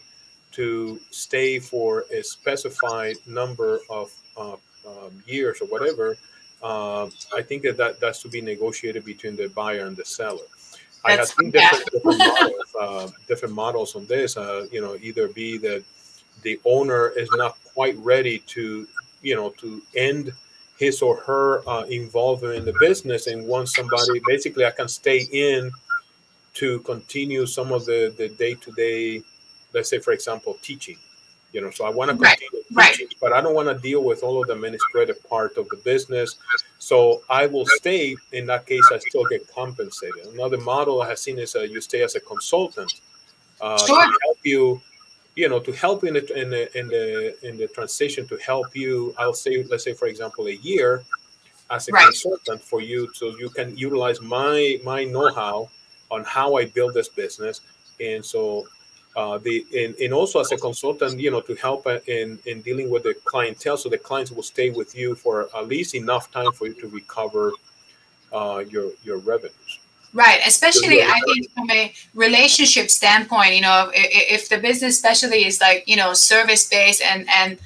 to 0.52 0.98
stay 1.10 1.58
for 1.58 2.04
a 2.12 2.22
specified 2.22 3.16
number 3.26 3.80
of 3.88 4.12
uh, 4.36 4.56
um, 4.86 5.22
years 5.26 5.60
or 5.60 5.66
whatever, 5.66 6.16
uh, 6.62 7.08
I 7.34 7.42
think 7.42 7.62
that, 7.62 7.76
that 7.76 8.00
that's 8.00 8.22
to 8.22 8.28
be 8.28 8.40
negotiated 8.40 9.04
between 9.04 9.36
the 9.36 9.48
buyer 9.48 9.86
and 9.86 9.96
the 9.96 10.04
seller. 10.04 10.38
That's, 11.04 11.04
I 11.04 11.12
have 11.12 11.28
seen 11.28 11.50
different, 11.50 11.90
different 11.92 12.18
models, 12.18 12.74
uh, 12.80 13.08
different 13.26 13.54
models 13.54 13.96
on 13.96 14.06
this. 14.06 14.36
Uh, 14.36 14.66
you 14.70 14.80
know, 14.80 14.96
either 15.00 15.28
be 15.28 15.58
that 15.58 15.84
the 16.42 16.60
owner 16.64 17.08
is 17.10 17.28
not 17.32 17.58
quite 17.74 17.96
ready 17.98 18.38
to, 18.48 18.86
you 19.22 19.34
know, 19.34 19.50
to 19.58 19.82
end 19.96 20.32
his 20.78 21.02
or 21.02 21.16
her 21.20 21.68
uh, 21.68 21.82
involvement 21.84 22.54
in 22.54 22.64
the 22.64 22.74
business 22.80 23.26
and 23.26 23.46
wants 23.46 23.76
somebody. 23.76 24.20
Basically, 24.26 24.64
I 24.64 24.70
can 24.70 24.88
stay 24.88 25.26
in 25.32 25.70
to 26.54 26.80
continue 26.80 27.46
some 27.46 27.70
of 27.72 27.84
the 27.84 28.14
the 28.16 28.28
day 28.30 28.54
to 28.54 28.72
day. 28.72 29.22
Let's 29.72 29.88
say, 29.88 29.98
for 29.98 30.12
example, 30.12 30.56
teaching. 30.62 30.96
You 31.52 31.60
know, 31.60 31.70
so 31.70 31.84
I 31.84 31.90
want 31.90 32.10
to 32.12 32.16
continue 32.16 32.62
right. 32.72 32.94
teaching, 32.94 33.18
but 33.20 33.32
I 33.32 33.40
don't 33.40 33.54
want 33.54 33.68
to 33.68 33.76
deal 33.76 34.04
with 34.04 34.22
all 34.22 34.40
of 34.40 34.46
the 34.46 34.54
administrative 34.54 35.18
part 35.28 35.56
of 35.56 35.68
the 35.68 35.76
business. 35.78 36.36
So 36.78 37.22
I 37.28 37.46
will 37.46 37.66
stay. 37.66 38.16
In 38.32 38.46
that 38.46 38.66
case, 38.66 38.84
I 38.92 38.98
still 38.98 39.24
get 39.26 39.52
compensated. 39.52 40.26
Another 40.32 40.58
model 40.58 41.02
I 41.02 41.08
have 41.08 41.18
seen 41.18 41.38
is 41.38 41.56
uh, 41.56 41.62
you 41.62 41.80
stay 41.80 42.02
as 42.02 42.14
a 42.14 42.20
consultant 42.20 42.92
uh, 43.60 43.84
sure. 43.84 44.04
to 44.04 44.18
help 44.24 44.38
you 44.44 44.80
you 45.40 45.48
know 45.48 45.60
to 45.68 45.72
help 45.72 46.04
in 46.04 46.14
the 46.14 46.24
in 46.40 46.50
the 46.50 46.78
in 46.78 46.86
the 46.88 47.48
in 47.48 47.56
the 47.56 47.66
transition 47.68 48.26
to 48.26 48.36
help 48.50 48.68
you 48.76 49.14
i'll 49.18 49.40
say 49.46 49.64
let's 49.70 49.84
say 49.84 49.94
for 49.94 50.06
example 50.06 50.46
a 50.46 50.56
year 50.70 51.02
as 51.70 51.88
a 51.88 51.92
right. 51.92 52.04
consultant 52.04 52.60
for 52.70 52.80
you 52.80 53.08
so 53.14 53.24
you 53.42 53.48
can 53.48 53.76
utilize 53.76 54.20
my 54.20 54.78
my 54.84 55.00
know-how 55.04 55.68
on 56.10 56.22
how 56.24 56.56
i 56.56 56.64
build 56.76 56.92
this 56.92 57.08
business 57.08 57.62
and 58.00 58.24
so 58.24 58.66
uh, 59.16 59.38
the 59.38 59.66
and, 59.76 59.94
and 59.96 60.12
also 60.14 60.38
as 60.38 60.52
a 60.52 60.56
consultant 60.56 61.18
you 61.18 61.30
know 61.30 61.40
to 61.40 61.54
help 61.56 61.86
in 62.06 62.38
in 62.46 62.60
dealing 62.62 62.88
with 62.90 63.02
the 63.02 63.14
clientele 63.24 63.76
so 63.76 63.88
the 63.88 63.98
clients 63.98 64.30
will 64.30 64.48
stay 64.54 64.70
with 64.70 64.94
you 64.96 65.14
for 65.14 65.48
at 65.56 65.66
least 65.66 65.94
enough 65.94 66.30
time 66.30 66.52
for 66.52 66.66
you 66.68 66.74
to 66.74 66.86
recover 66.88 67.52
uh, 68.32 68.62
your 68.68 68.92
your 69.02 69.18
revenues 69.18 69.79
Right, 70.12 70.40
especially 70.44 71.02
I 71.02 71.20
think 71.24 71.50
from 71.52 71.70
a 71.70 71.92
relationship 72.14 72.90
standpoint, 72.90 73.54
you 73.54 73.60
know, 73.60 73.90
if, 73.94 74.42
if 74.42 74.48
the 74.48 74.58
business 74.58 74.96
especially 74.96 75.46
is 75.46 75.60
like 75.60 75.84
you 75.86 75.96
know 75.96 76.14
service 76.14 76.68
based 76.68 77.00
and 77.00 77.28
and 77.30 77.58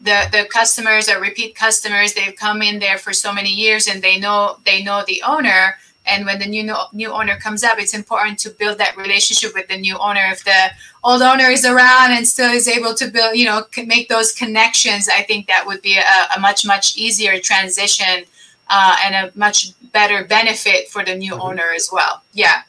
the 0.00 0.28
the 0.32 0.48
customers 0.50 1.08
are 1.08 1.20
repeat 1.20 1.54
customers, 1.54 2.12
they've 2.12 2.34
come 2.34 2.60
in 2.60 2.80
there 2.80 2.98
for 2.98 3.12
so 3.12 3.32
many 3.32 3.50
years 3.50 3.86
and 3.86 4.02
they 4.02 4.18
know 4.18 4.58
they 4.64 4.82
know 4.82 5.04
the 5.06 5.22
owner. 5.24 5.78
And 6.08 6.26
when 6.26 6.40
the 6.40 6.46
new 6.46 6.74
new 6.92 7.12
owner 7.12 7.36
comes 7.36 7.62
up, 7.62 7.78
it's 7.78 7.94
important 7.94 8.40
to 8.40 8.50
build 8.50 8.78
that 8.78 8.96
relationship 8.96 9.54
with 9.54 9.68
the 9.68 9.76
new 9.76 9.96
owner. 9.96 10.24
If 10.32 10.42
the 10.42 10.70
old 11.04 11.22
owner 11.22 11.50
is 11.50 11.64
around 11.64 12.10
and 12.10 12.26
still 12.26 12.50
is 12.50 12.66
able 12.66 12.94
to 12.94 13.08
build, 13.08 13.36
you 13.36 13.44
know, 13.44 13.64
make 13.86 14.08
those 14.08 14.32
connections, 14.32 15.08
I 15.08 15.22
think 15.22 15.46
that 15.46 15.64
would 15.64 15.82
be 15.82 15.98
a, 15.98 16.36
a 16.36 16.40
much 16.40 16.66
much 16.66 16.96
easier 16.96 17.38
transition 17.38 18.24
uh, 18.68 18.96
and 19.04 19.14
a 19.14 19.38
much 19.38 19.72
better 19.92 20.24
benefit 20.24 20.88
for 20.88 21.04
the 21.04 21.14
new 21.14 21.32
mm-hmm. 21.32 21.42
owner 21.42 21.70
as 21.74 21.90
well. 21.92 22.22
Yeah, 22.32 22.62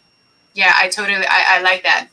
yeah, 0.54 0.74
I 0.78 0.90
totally, 0.90 1.26
I, 1.26 1.58
I 1.58 1.62
like 1.62 1.84
that. 1.84 2.08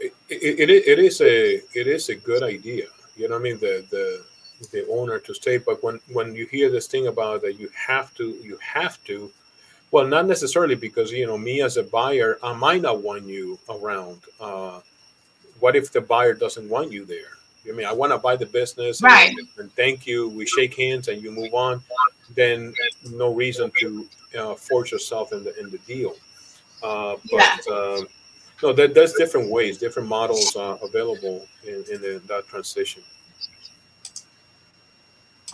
It, 0.00 0.12
it, 0.28 0.70
it 0.70 0.98
is 0.98 1.20
a 1.20 1.62
it 1.74 1.86
is 1.86 2.08
a 2.08 2.14
good 2.14 2.42
idea. 2.42 2.86
You 3.16 3.28
know, 3.28 3.36
I 3.36 3.38
mean, 3.38 3.58
the 3.58 3.84
the 3.90 4.24
the 4.72 4.86
owner 4.88 5.18
to 5.18 5.34
stay, 5.34 5.58
but 5.58 5.82
when 5.82 6.00
when 6.12 6.34
you 6.34 6.46
hear 6.46 6.70
this 6.70 6.86
thing 6.86 7.06
about 7.06 7.42
that, 7.42 7.58
you 7.58 7.70
have 7.74 8.14
to 8.14 8.30
you 8.42 8.58
have 8.60 9.02
to. 9.04 9.30
Well, 9.90 10.06
not 10.06 10.26
necessarily 10.26 10.74
because 10.74 11.12
you 11.12 11.26
know 11.26 11.38
me 11.38 11.60
as 11.62 11.76
a 11.76 11.82
buyer, 11.82 12.38
I 12.42 12.54
might 12.54 12.82
not 12.82 13.02
want 13.02 13.24
you 13.24 13.58
around. 13.68 14.20
Uh, 14.40 14.80
what 15.60 15.76
if 15.76 15.92
the 15.92 16.00
buyer 16.00 16.34
doesn't 16.34 16.68
want 16.68 16.90
you 16.90 17.04
there? 17.04 17.36
I 17.68 17.72
mean, 17.72 17.86
I 17.86 17.92
want 17.92 18.12
to 18.12 18.18
buy 18.18 18.36
the 18.36 18.46
business, 18.46 19.02
right? 19.02 19.30
And, 19.30 19.48
and, 19.58 19.72
thank 19.76 20.06
you. 20.06 20.28
We 20.28 20.46
shake 20.46 20.74
hands 20.76 21.08
and 21.08 21.22
you 21.22 21.30
move 21.30 21.54
on. 21.54 21.80
Then 22.34 22.74
no 23.10 23.34
reason 23.34 23.70
to 23.80 24.08
uh, 24.38 24.54
force 24.54 24.90
yourself 24.90 25.32
in 25.32 25.44
the 25.44 25.58
in 25.58 25.70
the 25.70 25.78
deal. 25.78 26.14
Uh, 26.82 27.16
but 27.30 27.60
yeah. 27.66 27.74
um, 27.74 28.06
no, 28.62 28.72
there, 28.72 28.88
there's 28.88 29.12
different 29.14 29.50
ways, 29.50 29.78
different 29.78 30.08
models 30.08 30.54
uh, 30.56 30.78
available 30.82 31.46
in, 31.66 31.84
in 31.92 32.00
the, 32.00 32.22
that 32.28 32.46
transition. 32.46 33.02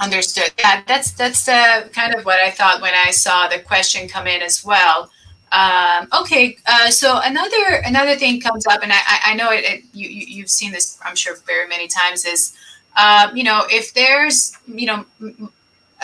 Understood. 0.00 0.52
Yeah, 0.58 0.82
that's 0.86 1.12
that's 1.12 1.48
uh, 1.48 1.88
kind 1.92 2.14
of 2.14 2.24
what 2.24 2.38
I 2.40 2.50
thought 2.50 2.80
when 2.80 2.94
I 2.94 3.10
saw 3.10 3.48
the 3.48 3.58
question 3.58 4.08
come 4.08 4.28
in 4.28 4.42
as 4.42 4.64
well. 4.64 5.10
Um, 5.50 6.08
okay, 6.20 6.56
uh, 6.66 6.90
so 6.90 7.20
another 7.24 7.82
another 7.84 8.14
thing 8.14 8.40
comes 8.40 8.66
up, 8.66 8.82
and 8.82 8.92
I, 8.92 9.00
I 9.24 9.34
know 9.34 9.50
it, 9.50 9.64
it 9.64 9.84
you, 9.92 10.08
you 10.08 10.42
have 10.42 10.50
seen 10.50 10.70
this 10.70 11.00
I'm 11.04 11.16
sure 11.16 11.36
very 11.46 11.66
many 11.66 11.88
times 11.88 12.24
is 12.26 12.54
uh, 12.96 13.30
you 13.34 13.42
know 13.42 13.64
if 13.70 13.92
there's 13.92 14.56
you 14.68 14.86
know 14.86 15.04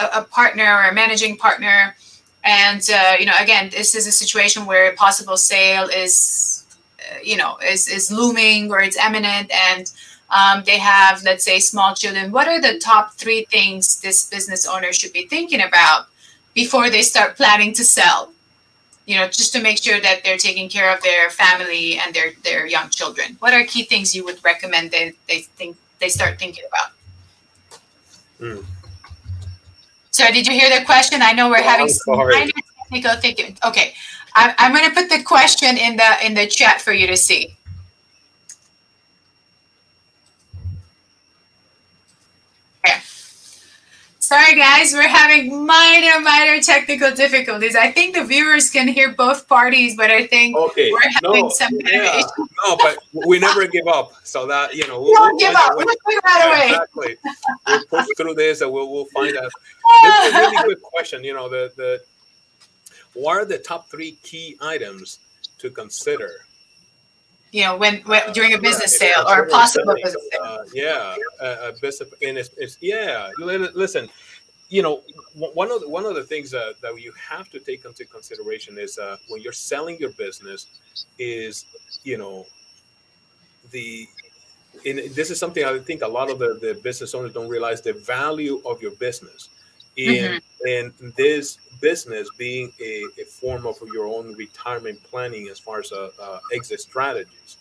a, 0.00 0.20
a 0.20 0.24
partner 0.24 0.64
or 0.64 0.84
a 0.88 0.94
managing 0.94 1.36
partner, 1.36 1.96
and 2.42 2.88
uh, 2.92 3.14
you 3.18 3.26
know 3.26 3.34
again 3.40 3.70
this 3.70 3.94
is 3.94 4.06
a 4.06 4.12
situation 4.12 4.66
where 4.66 4.90
a 4.90 4.94
possible 4.94 5.36
sale 5.36 5.88
is 5.88 6.64
uh, 7.00 7.18
you 7.22 7.36
know 7.36 7.56
is 7.64 7.88
is 7.88 8.10
looming 8.10 8.70
or 8.70 8.80
it's 8.80 8.96
imminent 8.96 9.50
and 9.50 9.92
um, 10.30 10.62
they 10.64 10.78
have 10.78 11.22
let's 11.22 11.44
say 11.44 11.58
small 11.58 11.94
children. 11.94 12.32
What 12.32 12.48
are 12.48 12.60
the 12.60 12.78
top 12.78 13.14
three 13.14 13.46
things 13.50 14.00
this 14.00 14.28
business 14.28 14.66
owner 14.66 14.92
should 14.92 15.12
be 15.12 15.26
thinking 15.26 15.62
about 15.62 16.06
before 16.54 16.90
they 16.90 17.02
start 17.02 17.36
planning 17.36 17.72
to 17.74 17.84
sell? 17.84 18.34
you 19.06 19.16
know, 19.16 19.26
just 19.26 19.52
to 19.52 19.60
make 19.60 19.78
sure 19.78 20.00
that 20.00 20.24
they're 20.24 20.38
taking 20.38 20.68
care 20.68 20.94
of 20.94 21.02
their 21.02 21.30
family 21.30 21.98
and 21.98 22.14
their 22.14 22.32
their 22.42 22.66
young 22.66 22.88
children. 22.88 23.36
What 23.38 23.52
are 23.52 23.64
key 23.64 23.84
things 23.84 24.14
you 24.14 24.24
would 24.24 24.42
recommend 24.44 24.90
they 24.90 25.12
they 25.28 25.40
think 25.40 25.76
they 25.98 26.08
start 26.08 26.38
thinking 26.38 26.64
about? 26.68 26.90
Mm. 28.40 28.64
So, 30.14 30.30
did 30.30 30.46
you 30.46 30.52
hear 30.52 30.70
the 30.78 30.84
question? 30.84 31.22
I 31.22 31.32
know 31.32 31.48
we're 31.48 31.58
oh, 31.58 31.62
having 31.62 31.88
some 31.88 32.30
technical 32.30 33.16
thinking. 33.16 33.58
Okay, 33.66 33.94
I'm, 34.36 34.54
I'm 34.58 34.72
going 34.72 34.88
to 34.88 34.94
put 34.94 35.10
the 35.10 35.24
question 35.24 35.76
in 35.76 35.96
the 35.96 36.24
in 36.24 36.34
the 36.34 36.46
chat 36.46 36.80
for 36.80 36.92
you 36.92 37.08
to 37.08 37.16
see. 37.16 37.56
Sorry, 44.24 44.56
guys, 44.56 44.94
we're 44.94 45.06
having 45.06 45.66
minor, 45.66 46.18
minor 46.18 46.58
technical 46.62 47.12
difficulties. 47.14 47.76
I 47.76 47.92
think 47.92 48.14
the 48.14 48.24
viewers 48.24 48.70
can 48.70 48.88
hear 48.88 49.12
both 49.12 49.46
parties, 49.46 49.98
but 49.98 50.10
I 50.10 50.26
think 50.26 50.56
okay. 50.56 50.90
we're 50.90 51.10
having 51.10 51.42
no, 51.42 51.48
some 51.50 51.78
yeah. 51.80 52.22
No, 52.64 52.74
but 52.78 52.96
we 53.26 53.38
never 53.38 53.66
give 53.66 53.86
up. 53.86 54.12
So 54.24 54.46
that 54.46 54.74
you 54.74 54.88
know, 54.88 55.02
we'll, 55.02 55.12
don't 55.12 55.32
we'll 55.32 55.38
give 55.38 55.54
up. 55.54 55.76
We'll 55.76 55.84
do 55.84 56.20
right 56.24 56.46
away. 56.46 56.68
Exactly. 56.68 57.16
we'll 57.66 57.84
push 57.84 58.06
through 58.16 58.34
this, 58.36 58.62
and 58.62 58.72
we'll 58.72 58.90
we'll 58.90 59.04
find 59.12 59.36
out. 59.36 59.52
This 60.02 60.24
is 60.24 60.34
a 60.34 60.38
really 60.38 60.56
good 60.74 60.82
question. 60.82 61.22
You 61.22 61.34
know, 61.34 61.50
the 61.50 61.70
the 61.76 62.02
what 63.12 63.36
are 63.36 63.44
the 63.44 63.58
top 63.58 63.90
three 63.90 64.12
key 64.22 64.56
items 64.62 65.18
to 65.58 65.68
consider 65.68 66.30
you 67.54 67.62
know, 67.62 67.76
when, 67.76 67.98
when 67.98 68.20
during 68.32 68.52
a 68.54 68.58
business 68.58 68.98
sale 68.98 69.24
or 69.28 69.44
a 69.44 69.48
possible 69.48 69.94
business 69.94 70.28
sale. 70.32 70.42
Uh, 70.42 70.64
yeah, 70.74 71.14
a, 71.40 71.68
a 71.68 71.72
business, 71.80 72.10
and 72.20 72.36
it's, 72.36 72.50
it's, 72.56 72.76
yeah. 72.80 73.30
Listen, 73.38 74.08
you 74.70 74.82
know, 74.82 75.02
one 75.36 75.70
of 75.70 75.80
the, 75.80 75.88
one 75.88 76.04
of 76.04 76.16
the 76.16 76.24
things 76.24 76.50
that, 76.50 76.74
that 76.82 77.00
you 77.00 77.12
have 77.12 77.48
to 77.50 77.60
take 77.60 77.84
into 77.84 78.04
consideration 78.06 78.76
is 78.76 78.98
uh, 78.98 79.16
when 79.28 79.40
you're 79.40 79.52
selling 79.52 79.96
your 80.00 80.10
business, 80.14 80.66
is 81.20 81.64
you 82.02 82.18
know, 82.18 82.44
the 83.70 84.08
and 84.84 84.98
this 85.14 85.30
is 85.30 85.38
something 85.38 85.64
I 85.64 85.78
think 85.78 86.02
a 86.02 86.08
lot 86.08 86.32
of 86.32 86.40
the, 86.40 86.58
the 86.60 86.80
business 86.82 87.14
owners 87.14 87.32
don't 87.32 87.48
realize 87.48 87.80
the 87.80 87.92
value 87.92 88.60
of 88.66 88.82
your 88.82 88.96
business. 88.96 89.48
In 89.96 90.40
mm-hmm. 90.40 91.00
and 91.00 91.12
this 91.14 91.58
business 91.80 92.28
being 92.36 92.72
a, 92.80 93.04
a 93.20 93.24
form 93.24 93.66
of 93.66 93.76
your 93.92 94.06
own 94.06 94.34
retirement 94.34 95.02
planning 95.04 95.48
as 95.48 95.58
far 95.58 95.80
as 95.80 95.92
uh, 95.92 96.10
uh, 96.20 96.38
exit 96.52 96.80
strategies. 96.80 97.58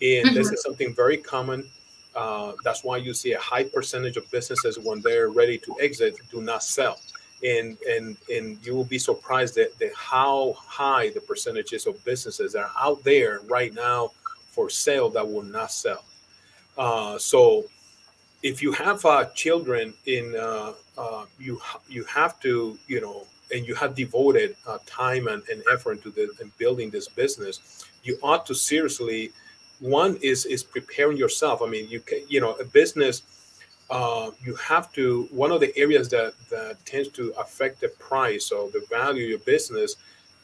And 0.00 0.26
mm-hmm. 0.26 0.34
this 0.34 0.52
is 0.52 0.62
something 0.62 0.94
very 0.94 1.16
common. 1.16 1.68
Uh, 2.14 2.52
that's 2.64 2.84
why 2.84 2.98
you 2.98 3.12
see 3.14 3.32
a 3.32 3.40
high 3.40 3.64
percentage 3.64 4.16
of 4.16 4.30
businesses 4.30 4.78
when 4.78 5.00
they're 5.02 5.30
ready 5.30 5.58
to 5.58 5.74
exit 5.80 6.16
do 6.30 6.40
not 6.40 6.62
sell. 6.62 6.98
and 7.42 7.76
and 7.88 8.16
and 8.30 8.64
you 8.64 8.74
will 8.74 8.84
be 8.84 8.98
surprised 8.98 9.54
that, 9.56 9.78
that 9.78 9.92
how 9.94 10.54
high 10.56 11.10
the 11.10 11.20
percentages 11.20 11.86
of 11.86 12.02
businesses 12.04 12.54
are 12.54 12.70
out 12.78 13.02
there 13.04 13.40
right 13.48 13.74
now 13.74 14.10
for 14.50 14.70
sale 14.70 15.10
that 15.10 15.26
will 15.26 15.42
not 15.42 15.70
sell. 15.70 16.04
Uh, 16.78 17.18
so 17.18 17.64
if 18.42 18.62
you 18.62 18.72
have 18.72 19.04
uh, 19.04 19.24
children 19.34 19.92
in 20.06 20.34
uh, 20.36 20.72
uh, 20.98 21.24
you 21.38 21.60
you 21.88 22.04
have 22.04 22.40
to 22.40 22.78
you 22.86 23.00
know 23.00 23.26
and 23.54 23.66
you 23.66 23.74
have 23.74 23.94
devoted 23.94 24.56
uh, 24.66 24.78
time 24.86 25.28
and, 25.28 25.42
and 25.48 25.62
effort 25.72 25.92
into 25.92 26.10
the, 26.10 26.28
in 26.40 26.50
building 26.58 26.90
this 26.90 27.08
business 27.08 27.84
you 28.02 28.18
ought 28.22 28.46
to 28.46 28.54
seriously 28.54 29.30
one 29.80 30.16
is 30.22 30.46
is 30.46 30.62
preparing 30.62 31.16
yourself 31.16 31.62
i 31.62 31.66
mean 31.66 31.88
you 31.88 32.00
can 32.00 32.20
you 32.28 32.40
know 32.40 32.54
a 32.54 32.64
business 32.64 33.22
uh, 33.88 34.32
you 34.42 34.56
have 34.56 34.92
to 34.92 35.28
one 35.30 35.52
of 35.52 35.60
the 35.60 35.76
areas 35.76 36.08
that 36.08 36.34
that 36.50 36.76
tends 36.84 37.08
to 37.08 37.32
affect 37.38 37.80
the 37.80 37.88
price 38.00 38.50
or 38.50 38.68
the 38.70 38.84
value 38.90 39.24
of 39.24 39.30
your 39.30 39.38
business 39.40 39.96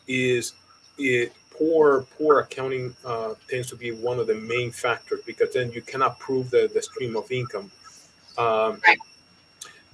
is 0.07 0.53
it 0.99 1.33
poor 1.51 2.03
poor 2.17 2.41
accounting 2.41 2.95
uh, 3.05 3.35
tends 3.49 3.69
to 3.69 3.77
be 3.77 3.91
one 3.91 4.19
of 4.19 4.27
the 4.27 4.35
main 4.35 4.71
factors 4.71 5.21
because 5.27 5.53
then 5.53 5.73
you 5.73 5.83
cannot 5.83 6.19
prove 6.19 6.51
the, 6.51 6.71
the 6.73 6.83
stream 6.83 7.17
of 7.17 7.31
income 7.33 7.71
um, 8.39 8.81
right. 8.87 8.99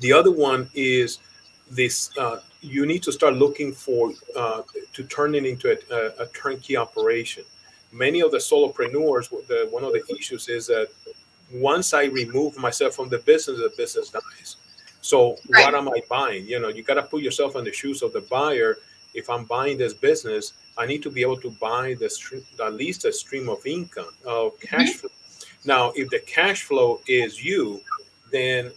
The 0.01 0.13
other 0.13 0.31
one 0.31 0.69
is 0.75 1.19
this 1.71 2.11
uh, 2.19 2.41
you 2.61 2.87
need 2.87 3.03
to 3.03 3.13
start 3.13 3.35
looking 3.35 3.73
for 3.73 4.13
uh, 4.37 4.63
to 4.93 5.05
turn 5.05 5.35
it 5.35 5.45
into 5.45 5.71
a, 5.71 6.23
a, 6.23 6.27
turnkey 6.29 6.77
operation 6.77 7.45
many 7.93 8.21
of 8.21 8.31
the 8.31 8.39
solopreneurs 8.39 9.29
the, 9.49 9.69
one 9.71 9.85
of 9.85 9.93
the 9.93 10.03
issues 10.17 10.49
is 10.49 10.67
that 10.67 10.89
once 11.53 11.95
I 11.95 12.05
remove 12.05 12.57
myself 12.59 12.95
from 12.95 13.09
the 13.09 13.19
business, 13.19 13.59
the 13.59 13.73
business 13.77 14.11
dies. 14.11 14.57
So 15.01 15.37
right. 15.49 15.65
what 15.65 15.75
am 15.75 15.89
I 15.89 16.03
buying? 16.09 16.47
You 16.47 16.61
know, 16.61 16.69
you 16.69 16.83
got 16.83 16.95
to 16.95 17.03
put 17.03 17.23
yourself 17.23 17.57
in 17.57 17.65
the 17.65 17.73
shoes 17.73 18.03
of 18.03 18.13
the 18.13 18.21
buyer. 18.23 18.79
If 19.15 19.31
I'm 19.31 19.45
buying 19.45 19.79
this 19.79 19.95
business, 19.95 20.53
I 20.77 20.87
need 20.87 21.03
to 21.05 21.11
be 21.11 21.23
able 21.23 21.39
to 21.39 21.51
buy 21.53 21.97
the 21.99 22.11
stream, 22.11 22.45
at 22.65 22.75
least 22.75 23.05
a 23.05 23.13
stream 23.13 23.49
of 23.49 23.65
income 23.67 24.11
of 24.27 24.59
cash 24.61 24.91
mm-hmm. 24.91 24.99
flow. 24.99 25.11
Now, 25.65 25.93
if 25.97 26.11
the 26.11 26.21
cash 26.21 26.65
flow 26.65 27.01
is 27.09 27.43
you, 27.43 27.81
then 28.31 28.71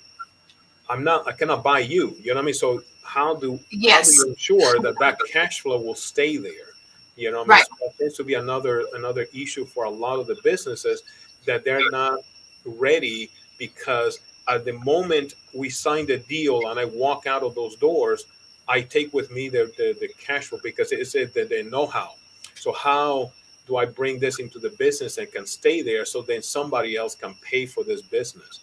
I'm 0.91 1.05
not. 1.05 1.25
I 1.27 1.31
cannot 1.31 1.63
buy 1.63 1.79
you. 1.79 2.17
You 2.19 2.33
know 2.33 2.35
what 2.35 2.41
I 2.41 2.45
mean? 2.45 2.53
So 2.53 2.83
how 3.03 3.35
do 3.35 3.59
yes. 3.71 4.17
how 4.17 4.23
do 4.23 4.27
you 4.27 4.33
ensure 4.33 4.79
that 4.79 4.99
that 4.99 5.17
cash 5.31 5.61
flow 5.61 5.79
will 5.79 5.95
stay 5.95 6.35
there? 6.35 6.71
You 7.15 7.31
know, 7.31 7.39
I 7.39 7.41
mean? 7.41 7.49
right. 7.49 7.65
so 7.65 7.75
that 7.79 7.97
tends 7.97 8.17
to 8.17 8.23
be 8.25 8.33
another 8.33 8.85
another 8.93 9.25
issue 9.33 9.65
for 9.65 9.85
a 9.85 9.89
lot 9.89 10.19
of 10.19 10.27
the 10.27 10.37
businesses 10.43 11.03
that 11.45 11.63
they're 11.63 11.89
not 11.91 12.19
ready 12.65 13.31
because 13.57 14.19
at 14.49 14.65
the 14.65 14.73
moment 14.73 15.35
we 15.53 15.69
sign 15.69 16.05
the 16.07 16.17
deal 16.17 16.69
and 16.69 16.79
I 16.79 16.85
walk 16.85 17.25
out 17.25 17.41
of 17.41 17.55
those 17.55 17.75
doors, 17.77 18.25
I 18.67 18.81
take 18.81 19.13
with 19.13 19.31
me 19.31 19.49
the, 19.49 19.71
the, 19.77 19.95
the 19.99 20.09
cash 20.19 20.47
flow 20.47 20.59
because 20.61 20.91
it's 20.91 21.13
the, 21.13 21.25
the 21.25 21.67
know-how. 21.69 22.13
So 22.55 22.73
how 22.73 23.31
do 23.67 23.77
I 23.77 23.85
bring 23.85 24.19
this 24.19 24.39
into 24.39 24.59
the 24.59 24.69
business 24.71 25.17
and 25.17 25.31
can 25.31 25.45
stay 25.45 25.81
there 25.81 26.05
so 26.05 26.21
then 26.21 26.41
somebody 26.41 26.95
else 26.95 27.15
can 27.15 27.35
pay 27.41 27.65
for 27.65 27.83
this 27.83 28.01
business? 28.01 28.61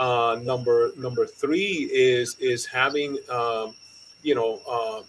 Uh, 0.00 0.40
number 0.42 0.92
number 0.96 1.26
three 1.26 1.90
is 1.92 2.34
is 2.40 2.64
having 2.64 3.18
um, 3.28 3.74
you 4.22 4.34
know 4.34 4.58
uh, 4.66 5.02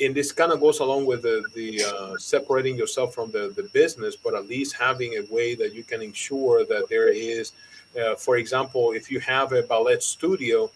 and 0.00 0.14
this 0.14 0.30
kind 0.30 0.52
of 0.52 0.60
goes 0.60 0.80
along 0.80 1.06
with 1.06 1.22
the, 1.22 1.42
the 1.54 1.82
uh, 1.82 2.16
separating 2.18 2.76
yourself 2.76 3.14
from 3.14 3.30
the, 3.30 3.52
the 3.56 3.68
business, 3.72 4.14
but 4.14 4.34
at 4.34 4.46
least 4.46 4.76
having 4.76 5.14
a 5.14 5.34
way 5.34 5.54
that 5.54 5.74
you 5.74 5.82
can 5.82 6.02
ensure 6.02 6.66
that 6.66 6.86
there 6.90 7.08
is, 7.08 7.52
uh, 7.98 8.14
for 8.14 8.36
example, 8.36 8.92
if 8.92 9.10
you 9.10 9.20
have 9.20 9.52
a 9.52 9.62
ballet 9.62 9.98
studio, 10.00 10.70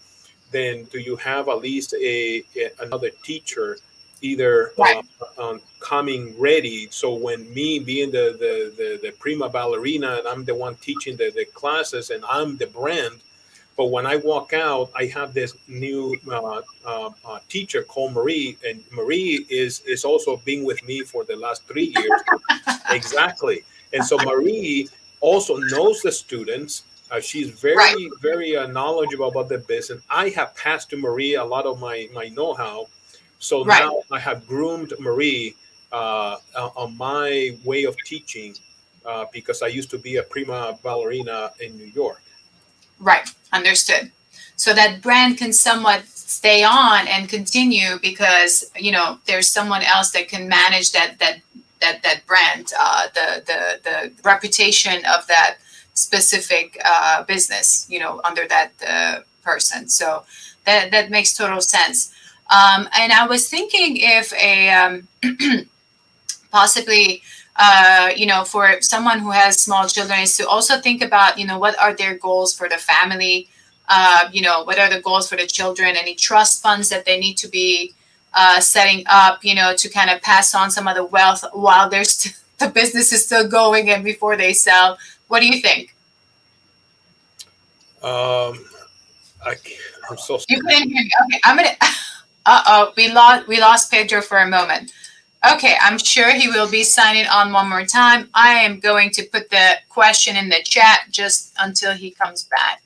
then 0.50 0.84
do 0.84 0.98
you 0.98 1.16
have 1.16 1.48
at 1.48 1.60
least 1.60 1.92
a, 1.94 2.42
a 2.56 2.70
another 2.80 3.10
teacher 3.22 3.76
either 4.22 4.72
right. 4.78 5.04
uh, 5.38 5.50
um, 5.50 5.60
coming 5.80 6.34
ready? 6.40 6.88
So 6.90 7.14
when 7.14 7.52
me 7.52 7.78
being 7.78 8.10
the, 8.10 8.36
the, 8.38 8.72
the, 8.76 9.00
the 9.02 9.12
prima 9.18 9.50
ballerina 9.50 10.16
and 10.18 10.28
I'm 10.28 10.44
the 10.46 10.54
one 10.54 10.76
teaching 10.76 11.16
the, 11.16 11.30
the 11.30 11.44
classes 11.44 12.08
and 12.08 12.24
I'm 12.28 12.56
the 12.56 12.68
brand, 12.68 13.20
but 13.80 13.86
when 13.86 14.04
I 14.04 14.16
walk 14.16 14.52
out, 14.52 14.90
I 14.94 15.06
have 15.06 15.32
this 15.32 15.56
new 15.66 16.14
uh, 16.30 16.60
uh, 16.84 17.10
uh, 17.24 17.38
teacher 17.48 17.82
called 17.82 18.12
Marie, 18.12 18.58
and 18.62 18.84
Marie 18.92 19.46
is 19.48 19.80
is 19.86 20.04
also 20.04 20.36
being 20.44 20.66
with 20.66 20.86
me 20.86 21.00
for 21.00 21.24
the 21.24 21.34
last 21.34 21.66
three 21.66 21.90
years. 21.96 22.20
exactly, 22.90 23.64
and 23.94 24.04
so 24.04 24.18
Marie 24.18 24.86
also 25.22 25.56
knows 25.72 26.02
the 26.02 26.12
students. 26.12 26.84
Uh, 27.10 27.20
she's 27.20 27.48
very 27.48 27.76
right. 27.76 28.10
very 28.20 28.54
uh, 28.54 28.66
knowledgeable 28.66 29.28
about 29.28 29.48
the 29.48 29.56
business. 29.56 30.02
I 30.10 30.28
have 30.36 30.54
passed 30.56 30.90
to 30.90 30.98
Marie 30.98 31.36
a 31.36 31.44
lot 31.54 31.64
of 31.64 31.80
my 31.80 32.06
my 32.12 32.28
know-how, 32.28 32.88
so 33.38 33.64
right. 33.64 33.80
now 33.80 34.02
I 34.12 34.18
have 34.18 34.46
groomed 34.46 34.92
Marie 35.00 35.56
uh, 35.90 36.36
on 36.76 36.98
my 36.98 37.56
way 37.64 37.84
of 37.84 37.96
teaching 38.04 38.54
because 39.32 39.62
I 39.62 39.68
used 39.68 39.90
to 39.92 39.98
be 39.98 40.16
a 40.16 40.22
prima 40.22 40.78
ballerina 40.82 41.52
in 41.60 41.78
New 41.78 41.90
York. 42.02 42.20
Right, 43.00 43.28
understood. 43.52 44.12
So 44.56 44.74
that 44.74 45.02
brand 45.02 45.38
can 45.38 45.52
somewhat 45.54 46.04
stay 46.06 46.62
on 46.62 47.08
and 47.08 47.28
continue 47.28 47.98
because 48.00 48.70
you 48.76 48.92
know 48.92 49.18
there's 49.26 49.48
someone 49.48 49.82
else 49.82 50.10
that 50.12 50.28
can 50.28 50.48
manage 50.48 50.92
that 50.92 51.18
that 51.18 51.40
that 51.80 52.02
that 52.02 52.26
brand, 52.26 52.72
uh, 52.78 53.08
the 53.14 53.42
the 53.46 53.80
the 53.84 54.12
reputation 54.24 54.98
of 55.06 55.26
that 55.28 55.56
specific 55.94 56.80
uh, 56.84 57.24
business, 57.24 57.86
you 57.88 57.98
know, 57.98 58.20
under 58.24 58.46
that 58.48 58.72
uh, 58.86 59.20
person. 59.42 59.88
So 59.88 60.24
that 60.66 60.90
that 60.90 61.10
makes 61.10 61.32
total 61.34 61.62
sense. 61.62 62.14
Um, 62.50 62.88
and 62.98 63.12
I 63.12 63.26
was 63.26 63.48
thinking 63.48 63.96
if 63.98 64.32
a 64.34 64.70
um, 64.70 65.08
possibly 66.52 67.22
uh, 67.60 68.10
you 68.16 68.26
know, 68.26 68.44
for 68.44 68.80
someone 68.80 69.18
who 69.18 69.30
has 69.32 69.60
small 69.60 69.86
children 69.86 70.20
is 70.20 70.36
to 70.38 70.48
also 70.48 70.80
think 70.80 71.02
about, 71.02 71.38
you 71.38 71.46
know, 71.46 71.58
what 71.58 71.78
are 71.78 71.94
their 71.94 72.16
goals 72.16 72.54
for 72.54 72.68
the 72.70 72.78
family? 72.78 73.48
Uh, 73.88 74.30
you 74.32 74.40
know, 74.40 74.64
what 74.64 74.78
are 74.78 74.88
the 74.88 75.00
goals 75.02 75.28
for 75.28 75.36
the 75.36 75.46
children? 75.46 75.94
Any 75.94 76.14
trust 76.14 76.62
funds 76.62 76.88
that 76.88 77.04
they 77.04 77.20
need 77.20 77.36
to 77.38 77.48
be 77.48 77.92
uh, 78.32 78.60
setting 78.60 79.04
up, 79.08 79.44
you 79.44 79.54
know, 79.54 79.74
to 79.76 79.90
kind 79.90 80.08
of 80.08 80.22
pass 80.22 80.54
on 80.54 80.70
some 80.70 80.88
of 80.88 80.96
the 80.96 81.04
wealth 81.04 81.44
while 81.52 81.90
there's 81.90 82.14
st- 82.16 82.36
the 82.58 82.68
business 82.68 83.12
is 83.12 83.26
still 83.26 83.46
going 83.48 83.90
and 83.90 84.04
before 84.04 84.36
they 84.38 84.54
sell. 84.54 84.98
What 85.28 85.40
do 85.40 85.46
you 85.46 85.60
think? 85.60 85.94
Um, 88.02 88.64
I, 89.44 89.54
I'm 90.10 90.16
so. 90.16 90.38
Sorry. 90.38 90.44
You 90.48 90.60
couldn't 90.62 90.88
hear 90.90 91.02
me. 91.04 91.10
Okay, 91.26 91.40
I'm 91.44 91.56
gonna. 91.56 91.76
Uh 92.46 92.62
oh, 92.66 92.92
we 92.96 93.12
lost 93.12 93.46
we 93.48 93.60
lost 93.60 93.90
Pedro 93.90 94.22
for 94.22 94.38
a 94.38 94.46
moment. 94.48 94.92
Okay, 95.42 95.74
I'm 95.80 95.96
sure 95.96 96.32
he 96.32 96.48
will 96.48 96.70
be 96.70 96.84
signing 96.84 97.26
on 97.26 97.50
one 97.50 97.68
more 97.70 97.86
time. 97.86 98.28
I 98.34 98.56
am 98.56 98.78
going 98.78 99.08
to 99.12 99.22
put 99.22 99.48
the 99.48 99.76
question 99.88 100.36
in 100.36 100.50
the 100.50 100.60
chat 100.62 101.06
just 101.10 101.54
until 101.58 101.92
he 101.94 102.10
comes 102.10 102.44
back. 102.44 102.82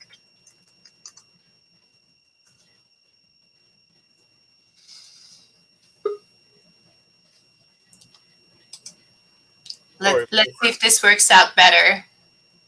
Let, 9.99 10.31
let's 10.31 10.51
see 10.61 10.69
if 10.69 10.79
this 10.79 11.03
works 11.03 11.31
out 11.31 11.55
better. 11.55 12.05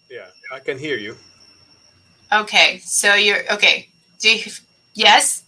Yeah, 0.09 0.27
I 0.51 0.59
can 0.59 0.77
hear 0.77 0.97
you. 0.97 1.15
Okay, 2.31 2.79
so 2.79 3.13
you're 3.15 3.49
okay. 3.53 3.87
Do 4.19 4.35
you, 4.35 4.51
yes? 4.93 5.43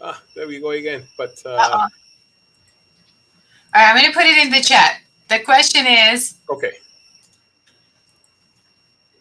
Ah, 0.00 0.22
there 0.36 0.46
we 0.46 0.60
go 0.60 0.70
again. 0.70 1.06
But 1.16 1.40
uh, 1.44 1.50
uh 1.50 1.88
all 3.76 3.82
right, 3.82 3.90
I'm 3.90 4.00
going 4.00 4.10
to 4.10 4.18
put 4.18 4.24
it 4.24 4.38
in 4.38 4.50
the 4.50 4.62
chat. 4.62 5.00
The 5.28 5.40
question 5.40 5.86
is 5.86 6.36
okay. 6.48 6.72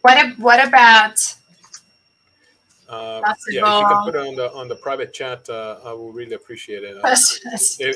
What 0.02 0.40
what 0.40 0.66
about? 0.66 1.20
Uh, 2.88 3.22
yeah, 3.50 3.68
if 3.68 3.82
you 3.82 3.88
can 3.88 4.04
put 4.06 4.16
it 4.16 4.22
on 4.22 4.36
the 4.36 4.54
on 4.54 4.70
the 4.70 4.76
private 4.76 5.12
chat, 5.12 5.50
uh, 5.50 5.80
I 5.84 5.92
will 5.92 6.14
really 6.14 6.36
appreciate 6.36 6.84
it. 6.84 6.96
Uh, 6.96 7.16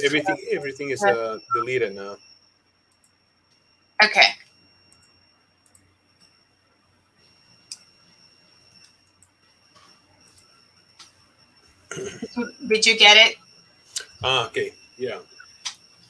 everything 0.04 0.38
everything 0.52 0.90
is 0.90 1.02
uh, 1.02 1.38
deleted 1.56 1.96
now. 1.96 2.18
Okay. 4.04 4.36
Did 12.68 12.86
you 12.86 12.98
get 12.98 13.16
it? 13.16 13.38
Ah, 14.24 14.48
okay. 14.48 14.74
Yeah. 14.98 15.20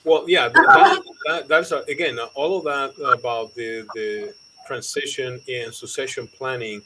Well, 0.03 0.23
yeah, 0.27 0.47
that, 0.47 1.03
that, 1.27 1.47
that's 1.47 1.71
uh, 1.71 1.83
again 1.89 2.17
all 2.35 2.57
of 2.57 2.63
that 2.63 2.93
about 3.13 3.53
the 3.53 3.85
the 3.93 4.33
transition 4.65 5.41
and 5.49 5.73
succession 5.73 6.27
planning 6.27 6.81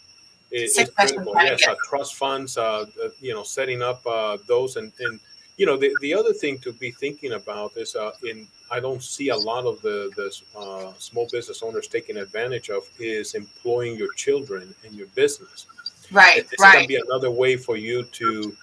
is, 0.51 0.77
is 0.77 0.89
critical. 0.89 1.33
Yes, 1.35 1.67
uh, 1.67 1.75
trust 1.83 2.15
funds, 2.15 2.57
uh, 2.57 2.85
you 3.19 3.33
know, 3.33 3.43
setting 3.43 3.81
up 3.81 4.05
uh, 4.07 4.37
those, 4.47 4.77
and 4.77 4.91
and 4.99 5.19
you 5.57 5.65
know, 5.65 5.77
the, 5.77 5.95
the 6.01 6.13
other 6.13 6.33
thing 6.33 6.57
to 6.59 6.73
be 6.73 6.91
thinking 6.91 7.33
about 7.33 7.77
is 7.77 7.95
uh, 7.95 8.11
in 8.27 8.47
I 8.71 8.79
don't 8.79 9.03
see 9.03 9.29
a 9.29 9.37
lot 9.37 9.65
of 9.65 9.81
the 9.81 10.11
the 10.15 10.59
uh, 10.59 10.93
small 10.97 11.27
business 11.31 11.61
owners 11.61 11.87
taking 11.87 12.17
advantage 12.17 12.69
of 12.69 12.83
is 12.99 13.35
employing 13.35 13.95
your 13.97 14.13
children 14.13 14.73
in 14.83 14.93
your 14.93 15.07
business. 15.07 15.67
Right, 16.11 16.47
this 16.49 16.59
right. 16.59 16.79
can 16.79 16.87
be 16.87 16.95
another 16.95 17.31
way 17.31 17.57
for 17.57 17.77
you 17.77 18.03
to. 18.03 18.55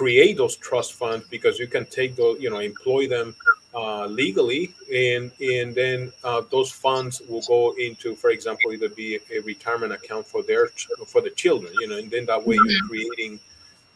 Create 0.00 0.36
those 0.38 0.56
trust 0.56 0.94
funds 0.94 1.24
because 1.28 1.58
you 1.58 1.66
can 1.66 1.84
take 1.98 2.16
those, 2.16 2.40
you 2.40 2.48
know, 2.52 2.60
employ 2.72 3.06
them 3.06 3.28
uh, 3.74 4.06
legally, 4.06 4.74
and 4.92 5.30
and 5.54 5.74
then 5.74 6.10
uh, 6.24 6.40
those 6.50 6.70
funds 6.72 7.20
will 7.28 7.44
go 7.46 7.74
into, 7.86 8.16
for 8.16 8.30
example, 8.30 8.72
either 8.72 8.88
be 8.88 9.16
a, 9.16 9.20
a, 9.36 9.38
retirement 9.42 9.92
account 9.92 10.26
for 10.26 10.42
their 10.42 10.68
for 11.12 11.20
the 11.20 11.32
children, 11.42 11.70
you 11.80 11.86
know, 11.88 11.98
and 11.98 12.10
then 12.10 12.24
that 12.24 12.40
way 12.46 12.56
mm-hmm. 12.56 12.70
you're 12.70 12.88
creating 12.88 13.40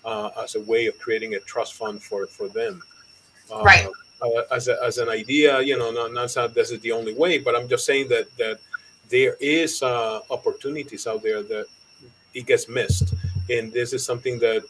uh, 0.04 0.28
as 0.44 0.56
a 0.56 0.60
way 0.60 0.82
of 0.90 0.94
creating 0.98 1.36
a 1.36 1.40
trust 1.40 1.72
fund 1.80 2.02
for 2.02 2.26
for 2.26 2.48
them. 2.48 2.82
Uh, 3.50 3.62
right. 3.62 3.88
Uh, 4.20 4.42
as, 4.52 4.68
a, 4.68 4.76
as 4.84 4.98
an 4.98 5.08
idea, 5.08 5.60
you 5.60 5.76
know, 5.76 5.90
not, 5.90 6.12
not 6.12 6.28
that 6.34 6.54
this 6.54 6.70
is 6.70 6.80
the 6.80 6.92
only 6.92 7.14
way, 7.14 7.38
but 7.38 7.56
I'm 7.56 7.68
just 7.74 7.84
saying 7.86 8.08
that 8.08 8.26
that 8.36 8.58
there 9.08 9.36
is 9.40 9.82
uh, 9.82 10.20
opportunities 10.28 11.06
out 11.06 11.22
there 11.22 11.42
that 11.42 11.66
it 12.34 12.44
gets 12.46 12.68
missed, 12.68 13.14
and 13.48 13.72
this 13.72 13.94
is 13.94 14.04
something 14.04 14.38
that 14.40 14.62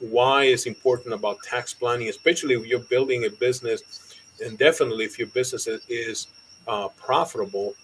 why 0.00 0.44
is 0.44 0.66
important 0.66 1.14
about 1.14 1.38
tax 1.42 1.72
planning, 1.72 2.08
especially 2.08 2.54
if 2.54 2.66
you're 2.66 2.80
building 2.80 3.24
a 3.24 3.30
business 3.30 3.82
and 4.42 4.58
definitely 4.58 5.04
if 5.04 5.18
your 5.18 5.28
business 5.28 5.66
is 5.88 6.28
uh, 6.66 6.88
profitable 6.88 7.74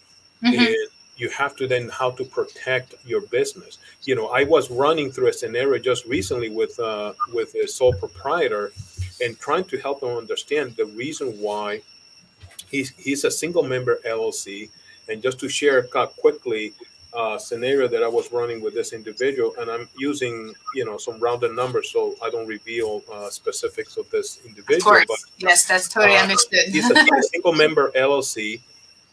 mm-hmm. 0.42 0.72
you 1.16 1.28
have 1.30 1.54
to 1.56 1.66
then 1.66 1.88
how 1.88 2.10
to 2.10 2.24
protect 2.24 2.94
your 3.04 3.20
business 3.26 3.78
you 4.04 4.14
know 4.14 4.28
i 4.28 4.42
was 4.44 4.70
running 4.70 5.10
through 5.12 5.28
a 5.28 5.32
scenario 5.32 5.78
just 5.78 6.06
recently 6.06 6.48
with 6.48 6.78
uh, 6.80 7.12
with 7.32 7.54
a 7.54 7.68
sole 7.68 7.92
proprietor 7.94 8.72
and 9.22 9.38
trying 9.38 9.64
to 9.64 9.76
help 9.78 10.00
them 10.00 10.16
understand 10.16 10.74
the 10.76 10.86
reason 10.86 11.28
why 11.40 11.80
he's 12.70 12.90
he's 12.90 13.24
a 13.24 13.30
single 13.30 13.62
member 13.62 14.00
llc 14.06 14.68
and 15.08 15.22
just 15.22 15.38
to 15.38 15.48
share 15.48 15.82
quickly 16.18 16.72
uh, 17.12 17.38
scenario 17.38 17.88
that 17.88 18.02
I 18.02 18.08
was 18.08 18.30
running 18.32 18.60
with 18.60 18.74
this 18.74 18.92
individual, 18.92 19.52
and 19.58 19.70
I'm 19.70 19.88
using 19.98 20.54
you 20.74 20.84
know 20.84 20.96
some 20.96 21.18
rounded 21.18 21.52
numbers, 21.52 21.90
so 21.90 22.14
I 22.22 22.30
don't 22.30 22.46
reveal 22.46 23.02
uh, 23.12 23.28
specifics 23.30 23.96
of 23.96 24.08
this 24.10 24.40
individual. 24.46 24.96
Of 24.96 25.06
course. 25.06 25.24
But, 25.38 25.48
yes, 25.48 25.66
that's 25.66 25.88
totally 25.88 26.16
uh, 26.16 26.22
understood. 26.22 26.68
he's 26.68 26.90
a 26.90 27.22
single 27.32 27.52
member 27.52 27.90
LLC, 27.96 28.60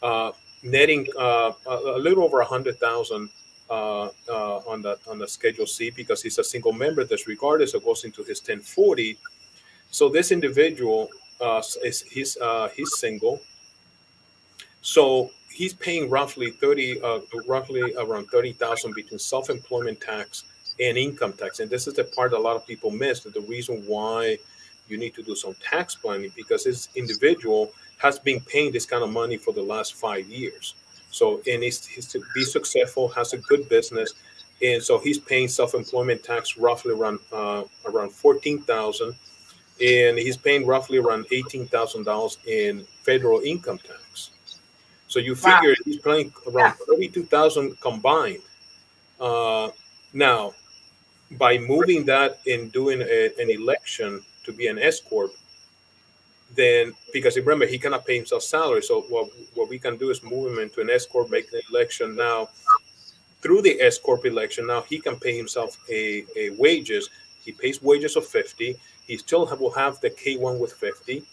uh, 0.03 0.31
netting 0.61 1.07
uh, 1.17 1.53
a 1.65 1.97
little 1.97 2.23
over 2.23 2.41
a 2.41 2.45
hundred 2.45 2.79
thousand 2.79 3.29
uh, 3.69 4.09
on 4.67 4.81
the 4.81 4.99
on 5.09 5.17
the 5.17 5.27
Schedule 5.27 5.65
C 5.65 5.89
because 5.89 6.21
he's 6.21 6.37
a 6.37 6.43
single 6.43 6.73
member. 6.73 7.03
Disregarded, 7.03 7.69
so 7.69 7.79
goes 7.79 8.03
into 8.03 8.21
his 8.23 8.39
1040. 8.39 9.17
So 9.89 10.09
this 10.09 10.31
individual 10.31 11.09
is 11.83 12.01
he's 12.03 12.37
he's 12.75 12.97
single. 12.99 13.41
So 14.81 15.31
he's 15.49 15.73
paying 15.73 16.09
roughly 16.09 16.51
30 16.51 17.01
uh, 17.01 17.19
roughly 17.47 17.93
around 17.95 18.27
30,000 18.27 18.93
between 18.93 19.19
self-employment 19.19 19.99
tax 19.99 20.43
and 20.79 20.97
income 20.97 21.33
tax. 21.33 21.59
And 21.59 21.69
this 21.69 21.87
is 21.87 21.95
the 21.95 22.03
part 22.03 22.33
a 22.33 22.39
lot 22.39 22.55
of 22.55 22.67
people 22.67 22.91
miss 22.91 23.21
the 23.21 23.41
reason 23.41 23.83
why 23.87 24.37
you 24.87 24.97
need 24.97 25.13
to 25.15 25.23
do 25.23 25.35
some 25.35 25.55
tax 25.63 25.95
planning 25.95 26.31
because 26.35 26.63
this 26.63 26.89
individual 26.95 27.71
has 27.97 28.19
been 28.19 28.39
paying 28.41 28.71
this 28.71 28.85
kind 28.85 29.03
of 29.03 29.09
money 29.09 29.37
for 29.37 29.53
the 29.53 29.61
last 29.61 29.95
five 29.95 30.27
years. 30.27 30.75
So 31.09 31.41
and 31.47 31.63
he's, 31.63 31.85
he's 31.85 32.07
to 32.07 32.21
be 32.35 32.43
successful 32.43 33.07
has 33.09 33.33
a 33.33 33.37
good 33.37 33.67
business 33.69 34.13
and 34.61 34.81
so 34.81 34.97
he's 34.97 35.19
paying 35.19 35.47
self-employment 35.47 36.23
tax 36.23 36.57
roughly 36.57 36.93
around 36.93 37.19
uh, 37.31 37.63
around 37.85 38.11
14,000 38.11 39.15
and 39.79 40.17
he's 40.17 40.37
paying 40.37 40.65
roughly 40.65 40.97
around 40.97 41.25
$18,000 41.31 42.47
in 42.47 42.85
federal 43.03 43.39
income 43.41 43.77
tax 43.79 44.31
so 45.07 45.19
you 45.19 45.35
figure 45.35 45.69
wow. 45.69 45.75
he's 45.85 45.97
playing 45.97 46.33
around 46.47 46.75
yeah. 46.87 46.95
32,000 46.95 47.79
combined. 47.79 48.41
Uh, 49.19 49.69
now, 50.13 50.53
by 51.31 51.57
moving 51.57 52.05
that 52.05 52.39
and 52.45 52.71
doing 52.71 53.01
a, 53.01 53.31
an 53.39 53.49
election 53.49 54.21
to 54.43 54.51
be 54.51 54.67
an 54.67 54.77
S 54.79 54.99
corp, 54.99 55.31
then 56.55 56.93
because 57.11 57.35
remember 57.35 57.65
he 57.65 57.77
cannot 57.77 58.05
pay 58.05 58.15
himself 58.15 58.43
salary, 58.43 58.81
so 58.81 59.01
what 59.09 59.29
what 59.53 59.69
we 59.69 59.77
can 59.77 59.97
do 59.97 60.09
is 60.09 60.23
move 60.23 60.53
him 60.53 60.59
into 60.59 60.79
an 60.79 60.89
S 60.89 61.05
corp, 61.05 61.29
make 61.29 61.51
the 61.51 61.61
election 61.69 62.15
now 62.15 62.49
through 63.41 63.61
the 63.61 63.81
S 63.81 63.97
corp 63.97 64.25
election. 64.25 64.67
Now 64.67 64.81
he 64.81 64.99
can 64.99 65.17
pay 65.19 65.35
himself 65.35 65.77
a, 65.89 66.25
a 66.37 66.51
wages. 66.51 67.09
He 67.43 67.51
pays 67.51 67.81
wages 67.81 68.15
of 68.15 68.25
fifty. 68.25 68.77
He 69.05 69.17
still 69.17 69.45
have, 69.45 69.59
will 69.59 69.71
have 69.71 69.99
the 69.99 70.09
K 70.09 70.37
one 70.37 70.59
with 70.59 70.73
fifty 70.73 71.25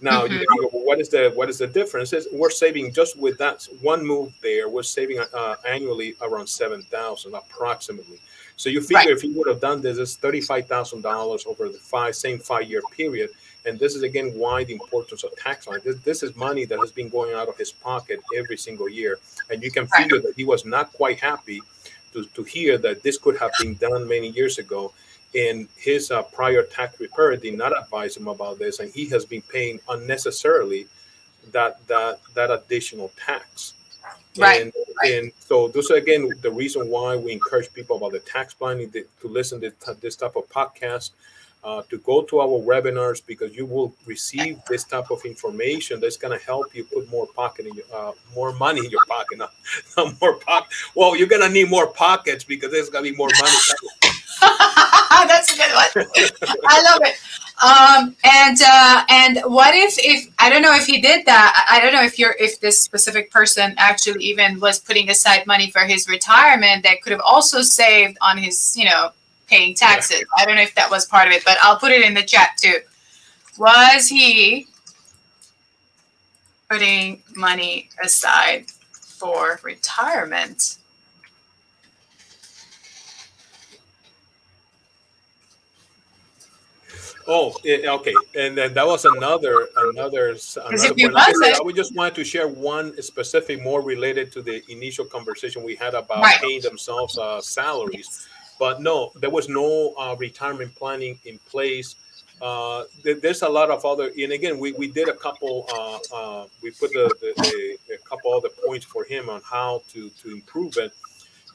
now 0.00 0.24
mm-hmm. 0.24 0.34
you 0.34 0.46
go, 0.46 0.70
well, 0.72 0.84
what 0.84 1.00
is 1.00 1.08
the 1.08 1.32
what 1.34 1.48
is 1.48 1.58
the 1.58 1.66
difference? 1.66 2.12
Is 2.12 2.28
we're 2.32 2.50
saving 2.50 2.92
just 2.92 3.18
with 3.18 3.38
that 3.38 3.66
one 3.80 4.06
move 4.06 4.32
there, 4.42 4.68
we're 4.68 4.82
saving 4.82 5.24
uh, 5.32 5.56
annually 5.66 6.14
around 6.20 6.48
seven 6.48 6.82
thousand 6.82 7.34
approximately. 7.34 8.18
So 8.56 8.68
you 8.68 8.80
figure 8.80 8.96
right. 8.96 9.08
if 9.10 9.22
you 9.22 9.34
would 9.36 9.48
have 9.48 9.60
done 9.60 9.80
this, 9.80 9.98
it's 9.98 10.16
thirty 10.16 10.40
five 10.40 10.66
thousand 10.66 11.02
dollars 11.02 11.46
over 11.46 11.68
the 11.68 11.78
five 11.78 12.14
same 12.14 12.38
five 12.38 12.68
year 12.68 12.82
period. 12.94 13.30
And 13.64 13.78
this 13.78 13.96
is 13.96 14.02
again 14.02 14.32
why 14.38 14.64
the 14.64 14.74
importance 14.74 15.24
of 15.24 15.34
tax 15.36 15.66
line. 15.66 15.80
This, 15.82 15.96
this 16.00 16.22
is 16.22 16.36
money 16.36 16.66
that 16.66 16.78
has 16.78 16.92
been 16.92 17.08
going 17.08 17.34
out 17.34 17.48
of 17.48 17.56
his 17.56 17.72
pocket 17.72 18.20
every 18.36 18.56
single 18.56 18.88
year, 18.88 19.18
and 19.50 19.62
you 19.62 19.70
can 19.70 19.86
figure 19.88 20.18
right. 20.18 20.26
that 20.26 20.34
he 20.36 20.44
was 20.44 20.64
not 20.64 20.92
quite 20.92 21.20
happy 21.20 21.62
to, 22.12 22.24
to 22.34 22.42
hear 22.44 22.78
that 22.78 23.02
this 23.02 23.18
could 23.18 23.36
have 23.38 23.50
been 23.60 23.74
done 23.74 24.06
many 24.06 24.28
years 24.30 24.58
ago 24.58 24.92
and 25.36 25.68
his 25.76 26.10
uh, 26.10 26.22
prior 26.22 26.62
tax 26.62 26.96
preparer 26.96 27.36
did 27.36 27.56
not 27.56 27.78
advise 27.78 28.16
him 28.16 28.26
about 28.26 28.58
this, 28.58 28.80
and 28.80 28.90
he 28.92 29.06
has 29.10 29.24
been 29.24 29.42
paying 29.42 29.78
unnecessarily 29.88 30.86
that 31.52 31.86
that 31.86 32.20
that 32.34 32.50
additional 32.50 33.12
tax. 33.24 33.74
Right. 34.38 34.62
And, 34.62 34.72
right. 35.02 35.12
and 35.14 35.32
so 35.38 35.68
this 35.68 35.90
again 35.90 36.30
the 36.42 36.50
reason 36.50 36.88
why 36.88 37.16
we 37.16 37.32
encourage 37.32 37.72
people 37.72 37.96
about 37.96 38.12
the 38.12 38.20
tax 38.20 38.54
planning 38.54 38.90
to, 38.92 39.04
to 39.20 39.28
listen 39.28 39.60
to 39.60 39.94
this 40.00 40.16
type 40.16 40.36
of 40.36 40.48
podcast. 40.48 41.10
Uh, 41.64 41.82
to 41.90 41.98
go 41.98 42.22
to 42.22 42.38
our 42.38 42.46
webinars 42.46 43.20
because 43.26 43.56
you 43.56 43.66
will 43.66 43.92
receive 44.06 44.60
this 44.68 44.84
type 44.84 45.10
of 45.10 45.20
information 45.24 45.98
that's 45.98 46.16
going 46.16 46.38
to 46.38 46.44
help 46.44 46.72
you 46.72 46.84
put 46.84 47.10
more 47.10 47.26
pocket 47.34 47.66
in 47.66 47.74
your, 47.74 47.84
uh, 47.92 48.12
more 48.36 48.52
money 48.52 48.78
in 48.84 48.88
your 48.88 49.04
pocket, 49.08 49.36
not, 49.36 49.52
not 49.96 50.14
more 50.20 50.34
pocket. 50.34 50.72
Well, 50.94 51.16
you're 51.16 51.26
going 51.26 51.42
to 51.42 51.48
need 51.48 51.68
more 51.68 51.88
pockets 51.88 52.44
because 52.44 52.70
there's 52.70 52.88
going 52.88 53.04
to 53.04 53.10
be 53.10 53.16
more 53.16 53.30
money 53.40 54.12
That's 55.28 55.52
a 55.52 55.56
good 55.56 55.72
one. 55.74 56.06
I 56.66 56.82
love 56.82 57.00
it. 57.02 57.16
Um, 57.62 58.16
and 58.22 58.58
uh, 58.62 59.04
and 59.08 59.38
what 59.46 59.74
if 59.74 59.94
if 59.98 60.30
I 60.38 60.50
don't 60.50 60.60
know 60.60 60.74
if 60.74 60.86
he 60.86 61.00
did 61.00 61.24
that. 61.24 61.66
I 61.70 61.80
don't 61.80 61.94
know 61.94 62.02
if 62.04 62.18
you're 62.18 62.36
if 62.38 62.60
this 62.60 62.82
specific 62.82 63.30
person 63.30 63.74
actually 63.78 64.22
even 64.24 64.60
was 64.60 64.78
putting 64.78 65.08
aside 65.08 65.46
money 65.46 65.70
for 65.70 65.80
his 65.80 66.06
retirement 66.06 66.82
that 66.82 67.00
could 67.00 67.12
have 67.12 67.22
also 67.24 67.62
saved 67.62 68.18
on 68.20 68.36
his 68.36 68.76
you 68.76 68.84
know 68.84 69.10
paying 69.46 69.74
taxes. 69.74 70.20
Yeah. 70.20 70.42
I 70.42 70.44
don't 70.44 70.56
know 70.56 70.62
if 70.62 70.74
that 70.74 70.90
was 70.90 71.06
part 71.06 71.28
of 71.28 71.32
it, 71.32 71.44
but 71.44 71.56
I'll 71.62 71.78
put 71.78 71.92
it 71.92 72.04
in 72.04 72.12
the 72.12 72.22
chat 72.22 72.50
too. 72.60 72.78
Was 73.58 74.08
he 74.08 74.66
putting 76.68 77.22
money 77.34 77.88
aside 78.02 78.66
for 78.90 79.60
retirement? 79.62 80.76
Oh, 87.28 87.56
okay. 87.66 88.14
And 88.36 88.56
then 88.56 88.72
that 88.74 88.86
was 88.86 89.04
another 89.04 89.68
another. 89.76 90.36
another 90.56 91.00
I, 91.16 91.60
we 91.64 91.72
just 91.72 91.94
wanted 91.94 92.14
to 92.16 92.24
share 92.24 92.46
one 92.46 93.00
specific 93.02 93.62
more 93.62 93.82
related 93.82 94.30
to 94.32 94.42
the 94.42 94.62
initial 94.70 95.04
conversation 95.04 95.64
we 95.64 95.74
had 95.74 95.94
about 95.94 96.22
right. 96.22 96.40
paying 96.40 96.60
themselves 96.60 97.18
uh, 97.18 97.40
salaries. 97.40 98.28
But 98.58 98.80
no, 98.80 99.10
there 99.16 99.30
was 99.30 99.48
no 99.48 99.94
uh, 99.98 100.14
retirement 100.18 100.74
planning 100.76 101.18
in 101.24 101.38
place. 101.50 101.96
Uh, 102.40 102.84
there's 103.02 103.42
a 103.42 103.48
lot 103.48 103.70
of 103.70 103.84
other, 103.84 104.12
and 104.16 104.32
again, 104.32 104.58
we, 104.58 104.72
we 104.72 104.86
did 104.88 105.08
a 105.08 105.14
couple. 105.14 105.66
Uh, 105.74 105.98
uh, 106.14 106.46
we 106.62 106.70
put 106.70 106.92
the, 106.92 107.10
the, 107.20 107.78
the, 107.88 107.94
a 107.94 107.98
couple 108.08 108.32
other 108.32 108.50
points 108.64 108.84
for 108.84 109.04
him 109.04 109.28
on 109.30 109.40
how 109.42 109.82
to 109.88 110.10
to 110.10 110.30
improve 110.30 110.76
it. 110.76 110.92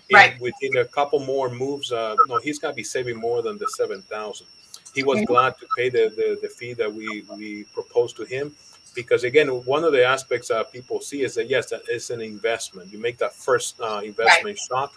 And 0.09 0.15
right. 0.15 0.41
within 0.41 0.77
a 0.77 0.85
couple 0.85 1.19
more 1.19 1.49
moves, 1.49 1.91
uh, 1.91 2.15
no, 2.27 2.39
he's 2.39 2.59
gonna 2.59 2.73
be 2.73 2.83
saving 2.83 3.15
more 3.15 3.41
than 3.41 3.57
the 3.57 3.67
seven 3.67 4.01
thousand 4.01 4.47
he 4.93 5.03
was 5.03 5.21
glad 5.25 5.57
to 5.59 5.67
pay 5.77 5.89
the, 5.89 6.11
the, 6.15 6.39
the 6.41 6.49
fee 6.49 6.73
that 6.73 6.91
we, 6.91 7.25
we 7.37 7.63
proposed 7.73 8.15
to 8.17 8.23
him. 8.23 8.53
Because 8.93 9.23
again 9.23 9.47
one 9.47 9.85
of 9.85 9.93
the 9.93 10.03
aspects 10.03 10.49
that 10.49 10.71
people 10.73 10.99
see 10.99 11.23
is 11.23 11.35
that 11.35 11.49
yes 11.49 11.69
that 11.69 11.81
is 11.89 12.09
an 12.09 12.19
investment. 12.19 12.91
You 12.91 12.99
make 12.99 13.17
that 13.19 13.33
first 13.33 13.79
uh, 13.79 14.01
investment 14.03 14.57
right. 14.57 14.59
shock 14.59 14.93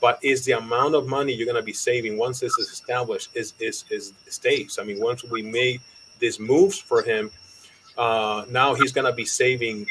but 0.00 0.18
is 0.22 0.44
the 0.44 0.52
amount 0.52 0.94
of 0.94 1.06
money 1.06 1.32
you're 1.32 1.46
going 1.46 1.56
to 1.56 1.62
be 1.62 1.72
saving 1.72 2.16
once 2.16 2.40
this 2.40 2.58
is 2.58 2.68
established 2.68 3.30
is 3.34 3.54
is 3.58 3.84
is 3.90 4.12
stays. 4.28 4.78
I 4.78 4.84
mean 4.84 5.00
once 5.00 5.24
we 5.24 5.42
made 5.42 5.80
these 6.18 6.38
moves 6.38 6.78
for 6.78 7.02
him 7.02 7.30
uh, 7.96 8.44
now 8.50 8.74
he's 8.74 8.92
going 8.92 9.06
to 9.06 9.12
be 9.12 9.24
saving 9.24 9.86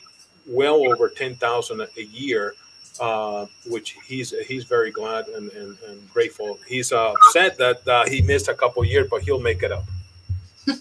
well 0.48 0.88
over 0.88 1.10
10000 1.10 1.82
a 1.82 2.04
year 2.04 2.54
uh, 3.00 3.46
which 3.68 3.98
he's 4.06 4.34
he's 4.48 4.64
very 4.64 4.92
glad 4.92 5.28
and, 5.28 5.52
and, 5.52 5.78
and 5.88 6.14
grateful. 6.14 6.60
He's 6.68 6.92
uh, 6.92 7.14
upset 7.14 7.58
that 7.58 7.88
uh, 7.88 8.08
he 8.08 8.22
missed 8.22 8.48
a 8.48 8.54
couple 8.54 8.84
years, 8.86 9.08
but 9.10 9.22
he'll 9.22 9.40
make 9.40 9.64
it 9.64 9.72
up. 9.72 9.86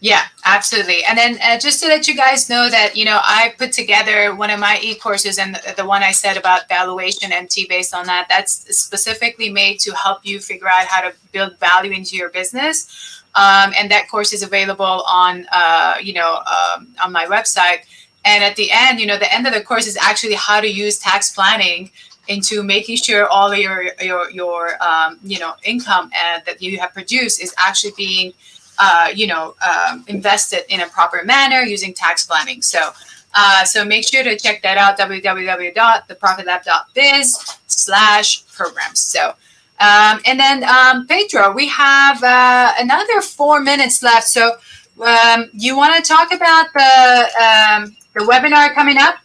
Yeah, 0.00 0.24
absolutely. 0.44 1.02
And 1.04 1.16
then 1.16 1.38
uh, 1.42 1.58
just 1.58 1.82
to 1.82 1.88
let 1.88 2.06
you 2.06 2.14
guys 2.14 2.50
know 2.50 2.68
that, 2.68 2.96
you 2.96 3.06
know, 3.06 3.18
I 3.22 3.54
put 3.56 3.72
together 3.72 4.34
one 4.34 4.50
of 4.50 4.60
my 4.60 4.78
e-courses 4.82 5.38
and 5.38 5.54
the, 5.54 5.74
the 5.78 5.86
one 5.86 6.02
I 6.02 6.12
said 6.12 6.36
about 6.36 6.68
valuation 6.68 7.32
MT 7.32 7.66
based 7.66 7.94
on 7.94 8.04
that, 8.06 8.26
that's 8.28 8.76
specifically 8.76 9.48
made 9.48 9.80
to 9.80 9.94
help 9.94 10.20
you 10.22 10.38
figure 10.38 10.68
out 10.68 10.86
how 10.86 11.00
to 11.00 11.14
build 11.32 11.58
value 11.58 11.92
into 11.92 12.14
your 12.14 12.28
business. 12.28 13.22
Um, 13.34 13.72
and 13.76 13.90
that 13.90 14.08
course 14.10 14.34
is 14.34 14.42
available 14.42 15.02
on, 15.08 15.46
uh, 15.50 15.94
you 16.02 16.12
know, 16.12 16.40
um, 16.46 16.94
on 17.02 17.10
my 17.10 17.24
website. 17.24 17.80
And 18.26 18.44
at 18.44 18.56
the 18.56 18.70
end, 18.72 19.00
you 19.00 19.06
know, 19.06 19.18
the 19.18 19.32
end 19.32 19.46
of 19.46 19.54
the 19.54 19.62
course 19.62 19.86
is 19.86 19.96
actually 19.96 20.34
how 20.34 20.60
to 20.60 20.68
use 20.68 20.98
tax 20.98 21.32
planning 21.32 21.90
into 22.28 22.62
making 22.62 22.96
sure 22.96 23.26
all 23.28 23.54
your 23.54 23.90
your 24.02 24.30
your 24.30 24.82
um, 24.82 25.18
you 25.22 25.38
know 25.38 25.54
income 25.62 26.10
uh, 26.12 26.40
that 26.44 26.60
you 26.60 26.78
have 26.78 26.92
produced 26.92 27.40
is 27.40 27.54
actually 27.56 27.92
being 27.96 28.34
uh, 28.78 29.08
you 29.14 29.26
know, 29.26 29.54
um, 29.66 30.04
invested 30.08 30.70
in 30.72 30.80
a 30.80 30.86
proper 30.86 31.24
manner 31.24 31.62
using 31.62 31.92
tax 31.94 32.24
planning. 32.26 32.62
So, 32.62 32.92
uh, 33.34 33.64
so 33.64 33.84
make 33.84 34.06
sure 34.06 34.22
to 34.22 34.36
check 34.36 34.62
that 34.62 34.78
out, 34.78 34.96
www.theprofitlab.biz 34.98 37.58
slash 37.66 38.46
programs. 38.48 39.00
So, 39.00 39.34
um, 39.78 40.20
and 40.26 40.40
then 40.40 40.64
um, 40.64 41.06
Pedro, 41.06 41.52
we 41.52 41.68
have 41.68 42.22
uh, 42.22 42.72
another 42.78 43.20
four 43.20 43.60
minutes 43.60 44.02
left. 44.02 44.28
So, 44.28 44.56
um, 45.04 45.50
you 45.52 45.76
want 45.76 46.02
to 46.02 46.08
talk 46.08 46.32
about 46.32 46.72
the 46.72 47.28
um, 47.42 47.94
the 48.16 48.24
webinar 48.24 48.74
coming 48.74 48.96
up? 48.98 49.16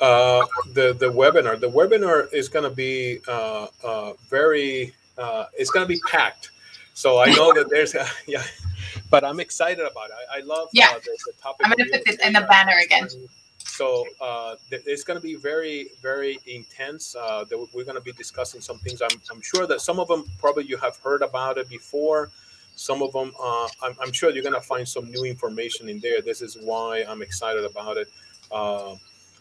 Uh, 0.00 0.46
the 0.74 0.94
the 0.94 1.10
webinar. 1.10 1.58
The 1.60 1.68
webinar 1.68 2.32
is 2.32 2.48
going 2.48 2.68
to 2.68 2.74
be 2.74 3.18
uh, 3.28 3.66
uh, 3.84 4.12
very. 4.30 4.94
Uh, 5.18 5.46
it's 5.58 5.70
going 5.70 5.84
to 5.84 5.88
be 5.88 6.00
packed. 6.08 6.52
So 6.94 7.20
I 7.20 7.32
know 7.32 7.52
that 7.52 7.68
there's 7.68 7.94
a, 7.94 8.06
yeah, 8.26 8.42
but 9.10 9.24
I'm 9.24 9.40
excited 9.40 9.84
about 9.84 10.10
it. 10.10 10.16
I, 10.32 10.38
I 10.38 10.40
love 10.42 10.68
yeah. 10.72 10.90
Uh, 10.90 10.94
the, 10.94 11.18
the, 11.26 11.32
topic. 11.42 11.66
I'm 11.66 11.72
going 11.72 11.90
to 11.90 11.98
put 11.98 12.14
it 12.14 12.20
in 12.24 12.32
the 12.32 12.46
banner 12.48 12.74
again. 12.84 13.08
So 13.58 14.06
uh, 14.20 14.54
it's 14.70 15.04
going 15.04 15.18
to 15.18 15.22
be 15.22 15.34
very, 15.34 15.88
very 16.02 16.38
intense. 16.46 17.14
Uh, 17.14 17.44
we're 17.74 17.84
going 17.84 17.96
to 17.96 18.00
be 18.00 18.12
discussing 18.12 18.60
some 18.60 18.78
things. 18.78 19.02
I'm, 19.02 19.20
I'm 19.30 19.40
sure 19.40 19.66
that 19.66 19.80
some 19.80 20.00
of 20.00 20.08
them 20.08 20.24
probably 20.38 20.64
you 20.64 20.76
have 20.78 20.96
heard 20.98 21.22
about 21.22 21.58
it 21.58 21.68
before. 21.68 22.30
Some 22.78 23.02
of 23.02 23.12
them, 23.12 23.32
uh, 23.42 23.66
I'm, 23.82 23.96
I'm, 24.00 24.12
sure 24.12 24.30
you're 24.30 24.44
going 24.44 24.54
to 24.54 24.60
find 24.60 24.86
some 24.86 25.10
new 25.10 25.24
information 25.24 25.88
in 25.88 25.98
there. 25.98 26.22
This 26.22 26.40
is 26.42 26.56
why 26.62 27.04
I'm 27.08 27.22
excited 27.22 27.64
about 27.64 27.96
it. 27.96 28.08
Uh, 28.52 28.94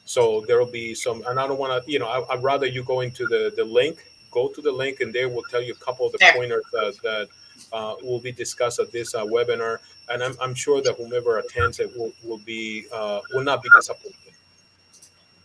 so 0.06 0.44
there 0.48 0.58
will 0.58 0.72
be 0.72 0.96
some, 0.96 1.24
and 1.28 1.40
I 1.40 1.46
don't 1.48 1.60
want 1.60 1.86
to, 1.86 1.92
you 1.92 2.00
know, 2.00 2.08
I, 2.08 2.34
would 2.34 2.44
rather 2.44 2.66
you 2.66 2.84
go 2.84 3.02
into 3.02 3.28
the 3.28 3.54
the 3.56 3.64
link, 3.64 4.06
go 4.32 4.48
to 4.48 4.60
the 4.60 4.72
link, 4.72 5.02
and 5.02 5.14
there 5.14 5.30
will 5.30 5.44
tell 5.52 5.62
you 5.62 5.74
a 5.74 5.86
couple 5.86 6.08
of 6.08 6.14
the 6.14 6.32
pointers 6.34 6.64
that, 6.72 6.96
that 7.04 7.28
uh, 7.72 7.94
will 8.02 8.20
be 8.20 8.32
discussed 8.32 8.80
at 8.80 8.92
this 8.92 9.14
uh, 9.14 9.24
webinar, 9.24 9.78
and 10.10 10.24
I'm, 10.24 10.36
I'm, 10.42 10.56
sure 10.56 10.82
that 10.82 10.96
whomever 10.96 11.38
attends 11.38 11.80
it 11.80 11.96
will, 11.96 12.14
will 12.24 12.40
be 12.40 12.88
uh, 12.92 13.20
will 13.34 13.44
not 13.44 13.62
be 13.62 13.70
disappointed. 13.76 14.27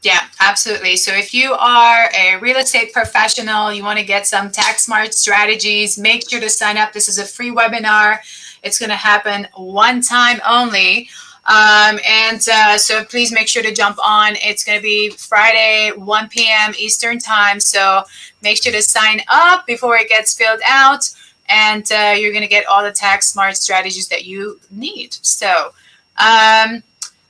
Yeah, 0.03 0.21
absolutely. 0.41 0.97
So 0.97 1.12
if 1.15 1.33
you 1.33 1.53
are 1.53 2.11
a 2.19 2.37
real 2.41 2.57
estate 2.57 2.93
professional, 2.93 3.73
you 3.73 3.85
want 3.85 4.01
to 4.01 4.05
get 4.05 4.27
some 4.27 4.51
tax 4.51 4.85
smart 4.85 5.15
strategies, 5.15 5.97
make 5.97 6.29
sure 6.29 6.41
to 6.41 6.51
sign 6.51 6.77
up. 6.77 6.93
This 6.93 7.09
is 7.09 7.19
a 7.19 7.25
free 7.25 7.53
webinar. 7.53 8.19
It's 8.65 8.79
going 8.81 8.91
to 8.91 8.97
happen 8.97 9.47
one 9.55 10.03
time 10.03 10.41
only. 10.47 11.09
Um, 11.45 11.99
and 12.09 12.47
uh, 12.53 12.79
so 12.79 13.05
please 13.05 13.33
make 13.33 13.47
sure 13.47 13.62
to 13.62 13.73
jump 13.73 13.97
on. 14.05 14.35
It's 14.37 14.65
going 14.65 14.79
to 14.79 14.83
be 14.83 15.11
Friday, 15.11 15.93
1 15.97 16.29
p.m. 16.29 16.73
Eastern 16.79 17.19
time. 17.19 17.61
So 17.61 18.03
make 18.43 18.61
sure 18.61 18.73
to 18.73 18.83
sign 18.83 19.21
up 19.29 19.67
before 19.67 19.97
it 19.97 20.09
gets 20.09 20.37
filled 20.37 20.61
out 20.67 21.09
and 21.49 21.91
uh, 21.93 22.15
you're 22.17 22.33
going 22.33 22.43
to 22.43 22.49
get 22.49 22.67
all 22.67 22.83
the 22.83 22.93
tax 22.93 23.29
smart 23.29 23.57
strategies 23.57 24.09
that 24.09 24.25
you 24.25 24.59
need. 24.71 25.17
So, 25.23 25.73
um, 26.19 26.83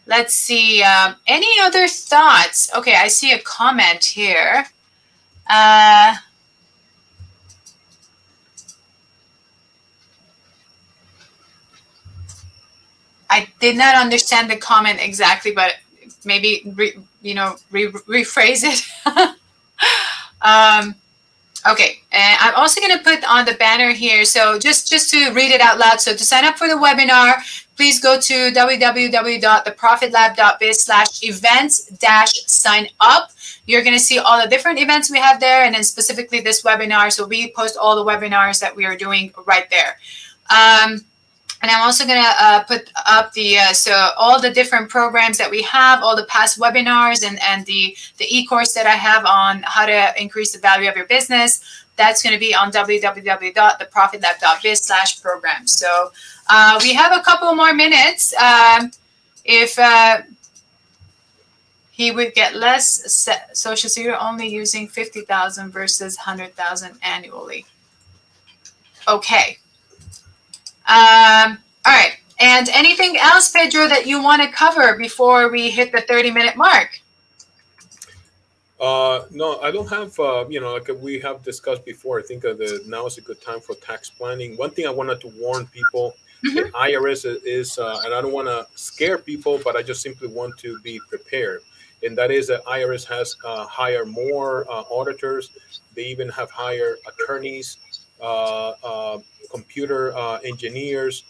let's 0.06 0.34
see. 0.34 0.82
Um, 0.82 1.16
any 1.26 1.48
other 1.60 1.88
thoughts? 1.88 2.70
Okay, 2.74 2.94
I 2.94 3.08
see 3.08 3.32
a 3.32 3.38
comment 3.38 4.04
here. 4.04 4.66
Uh, 5.48 6.16
I 13.30 13.48
did 13.60 13.76
not 13.76 13.94
understand 13.94 14.50
the 14.50 14.56
comment 14.56 14.98
exactly, 15.00 15.52
but 15.52 15.76
maybe 16.24 16.62
re, 16.74 16.94
you 17.22 17.34
know 17.34 17.56
re, 17.70 17.86
rephrase 17.88 18.62
it. 18.64 19.36
um, 20.42 20.94
Okay, 21.64 22.00
and 22.10 22.36
I'm 22.40 22.54
also 22.56 22.80
going 22.80 22.96
to 22.98 23.04
put 23.04 23.22
on 23.24 23.44
the 23.44 23.54
banner 23.54 23.92
here. 23.92 24.24
So 24.24 24.58
just 24.58 24.90
just 24.90 25.10
to 25.10 25.32
read 25.32 25.52
it 25.52 25.60
out 25.60 25.78
loud. 25.78 26.00
So 26.00 26.12
to 26.12 26.24
sign 26.24 26.44
up 26.44 26.58
for 26.58 26.66
the 26.66 26.74
webinar, 26.74 27.36
please 27.82 27.98
go 27.98 28.14
to 28.20 28.52
www.theprofitlab.biz 28.52 30.82
slash 30.82 31.24
events 31.24 31.86
dash 31.86 32.32
sign 32.46 32.86
up. 33.00 33.32
You're 33.66 33.82
going 33.82 33.96
to 33.96 34.00
see 34.00 34.20
all 34.20 34.40
the 34.40 34.46
different 34.46 34.78
events 34.78 35.10
we 35.10 35.18
have 35.18 35.40
there, 35.40 35.64
and 35.64 35.74
then 35.74 35.82
specifically 35.82 36.40
this 36.40 36.62
webinar. 36.62 37.10
So 37.10 37.26
we 37.26 37.50
post 37.50 37.76
all 37.76 37.96
the 37.96 38.04
webinars 38.08 38.60
that 38.60 38.76
we 38.76 38.84
are 38.84 38.94
doing 38.94 39.34
right 39.46 39.68
there. 39.68 39.98
Um, 40.48 41.04
and 41.60 41.72
I'm 41.72 41.82
also 41.82 42.06
going 42.06 42.22
to 42.22 42.30
uh, 42.40 42.62
put 42.62 42.88
up 43.04 43.32
the 43.32 43.58
uh, 43.58 43.72
so 43.72 44.10
all 44.16 44.40
the 44.40 44.50
different 44.50 44.88
programs 44.88 45.36
that 45.38 45.50
we 45.50 45.62
have, 45.62 46.04
all 46.04 46.14
the 46.14 46.26
past 46.26 46.60
webinars, 46.60 47.26
and 47.26 47.42
and 47.42 47.66
the 47.66 47.96
the 48.18 48.26
e-course 48.28 48.74
that 48.74 48.86
I 48.86 48.94
have 48.94 49.24
on 49.24 49.64
how 49.64 49.86
to 49.86 50.14
increase 50.22 50.52
the 50.52 50.60
value 50.60 50.88
of 50.88 50.94
your 50.94 51.06
business. 51.06 51.81
That's 51.96 52.22
going 52.22 52.34
to 52.34 52.40
be 52.40 52.54
on 52.54 52.70
www.theprofitlab.biz/program. 52.72 55.66
So 55.66 56.12
uh, 56.48 56.80
we 56.82 56.94
have 56.94 57.12
a 57.12 57.20
couple 57.22 57.54
more 57.54 57.74
minutes. 57.74 58.34
Um, 58.34 58.90
if 59.44 59.78
uh, 59.78 60.22
he 61.90 62.10
would 62.10 62.32
get 62.34 62.56
less 62.56 63.30
social 63.52 63.90
security 63.90 64.18
only 64.20 64.48
using 64.48 64.88
50,000 64.88 65.70
versus 65.70 66.16
100,000 66.16 66.98
annually. 67.02 67.66
Okay. 69.06 69.58
Um, 70.88 71.58
all 71.84 71.92
right. 71.92 72.16
And 72.40 72.70
anything 72.70 73.18
else, 73.18 73.50
Pedro, 73.50 73.86
that 73.88 74.06
you 74.06 74.22
want 74.22 74.40
to 74.42 74.48
cover 74.48 74.96
before 74.96 75.50
we 75.50 75.68
hit 75.70 75.92
the 75.92 76.00
30 76.00 76.30
minute 76.30 76.56
mark? 76.56 77.01
Uh, 78.82 79.26
no, 79.30 79.60
I 79.60 79.70
don't 79.70 79.88
have, 79.88 80.18
uh, 80.18 80.44
you 80.48 80.60
know, 80.60 80.74
like 80.74 80.90
we 81.00 81.20
have 81.20 81.44
discussed 81.44 81.84
before, 81.84 82.18
I 82.18 82.22
think 82.24 82.44
uh, 82.44 82.54
the, 82.54 82.82
now 82.88 83.06
is 83.06 83.16
a 83.16 83.20
good 83.20 83.40
time 83.40 83.60
for 83.60 83.76
tax 83.76 84.10
planning. 84.10 84.56
One 84.56 84.70
thing 84.70 84.88
I 84.88 84.90
wanted 84.90 85.20
to 85.20 85.28
warn 85.38 85.66
people 85.68 86.16
mm-hmm. 86.44 86.56
the 86.56 86.62
IRS 86.72 87.24
is, 87.44 87.78
uh, 87.78 88.00
and 88.04 88.12
I 88.12 88.20
don't 88.20 88.32
want 88.32 88.48
to 88.48 88.66
scare 88.74 89.18
people, 89.18 89.60
but 89.62 89.76
I 89.76 89.82
just 89.82 90.02
simply 90.02 90.26
want 90.26 90.58
to 90.58 90.80
be 90.80 91.00
prepared. 91.08 91.60
And 92.02 92.18
that 92.18 92.32
is 92.32 92.48
that 92.48 92.64
IRS 92.64 93.06
has 93.06 93.36
uh, 93.44 93.64
hired 93.66 94.08
more 94.08 94.66
uh, 94.68 94.82
auditors. 94.90 95.50
They 95.94 96.06
even 96.06 96.28
have 96.30 96.50
hired 96.50 96.98
attorneys 97.06 97.76
uh, 98.20 98.74
uh, 98.84 99.18
computer 99.50 100.16
uh, 100.16 100.38
engineers. 100.38 101.24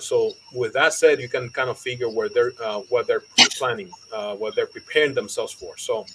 so 0.00 0.32
with 0.54 0.72
that 0.74 0.92
said, 0.92 1.20
you 1.20 1.28
can 1.28 1.50
kind 1.50 1.68
of 1.68 1.78
figure 1.78 2.08
where 2.08 2.28
they're 2.28 2.52
what 2.90 3.06
they're 3.06 3.22
planning, 3.58 3.90
what 4.38 4.54
they're 4.54 4.66
preparing 4.66 5.14
themselves 5.14 5.52
for. 5.52 5.76
So 5.76 6.06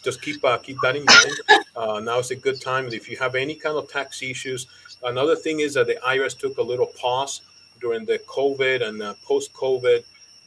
just 0.00 0.22
keep 0.22 0.44
uh, 0.44 0.58
keep 0.58 0.78
that 0.82 0.96
in 0.96 1.04
mind. 1.04 1.64
Uh, 1.76 2.00
now 2.00 2.18
is 2.18 2.30
a 2.30 2.36
good 2.36 2.60
time. 2.60 2.88
If 2.88 3.08
you 3.08 3.16
have 3.18 3.34
any 3.34 3.54
kind 3.54 3.76
of 3.76 3.90
tax 3.90 4.22
issues, 4.22 4.66
another 5.04 5.36
thing 5.36 5.60
is 5.60 5.74
that 5.74 5.86
the 5.86 5.98
IRS 6.06 6.38
took 6.38 6.58
a 6.58 6.62
little 6.62 6.86
pause 6.86 7.42
during 7.80 8.04
the 8.04 8.18
COVID 8.20 8.86
and 8.86 9.02
uh, 9.02 9.14
post 9.24 9.52
COVID, 9.52 10.04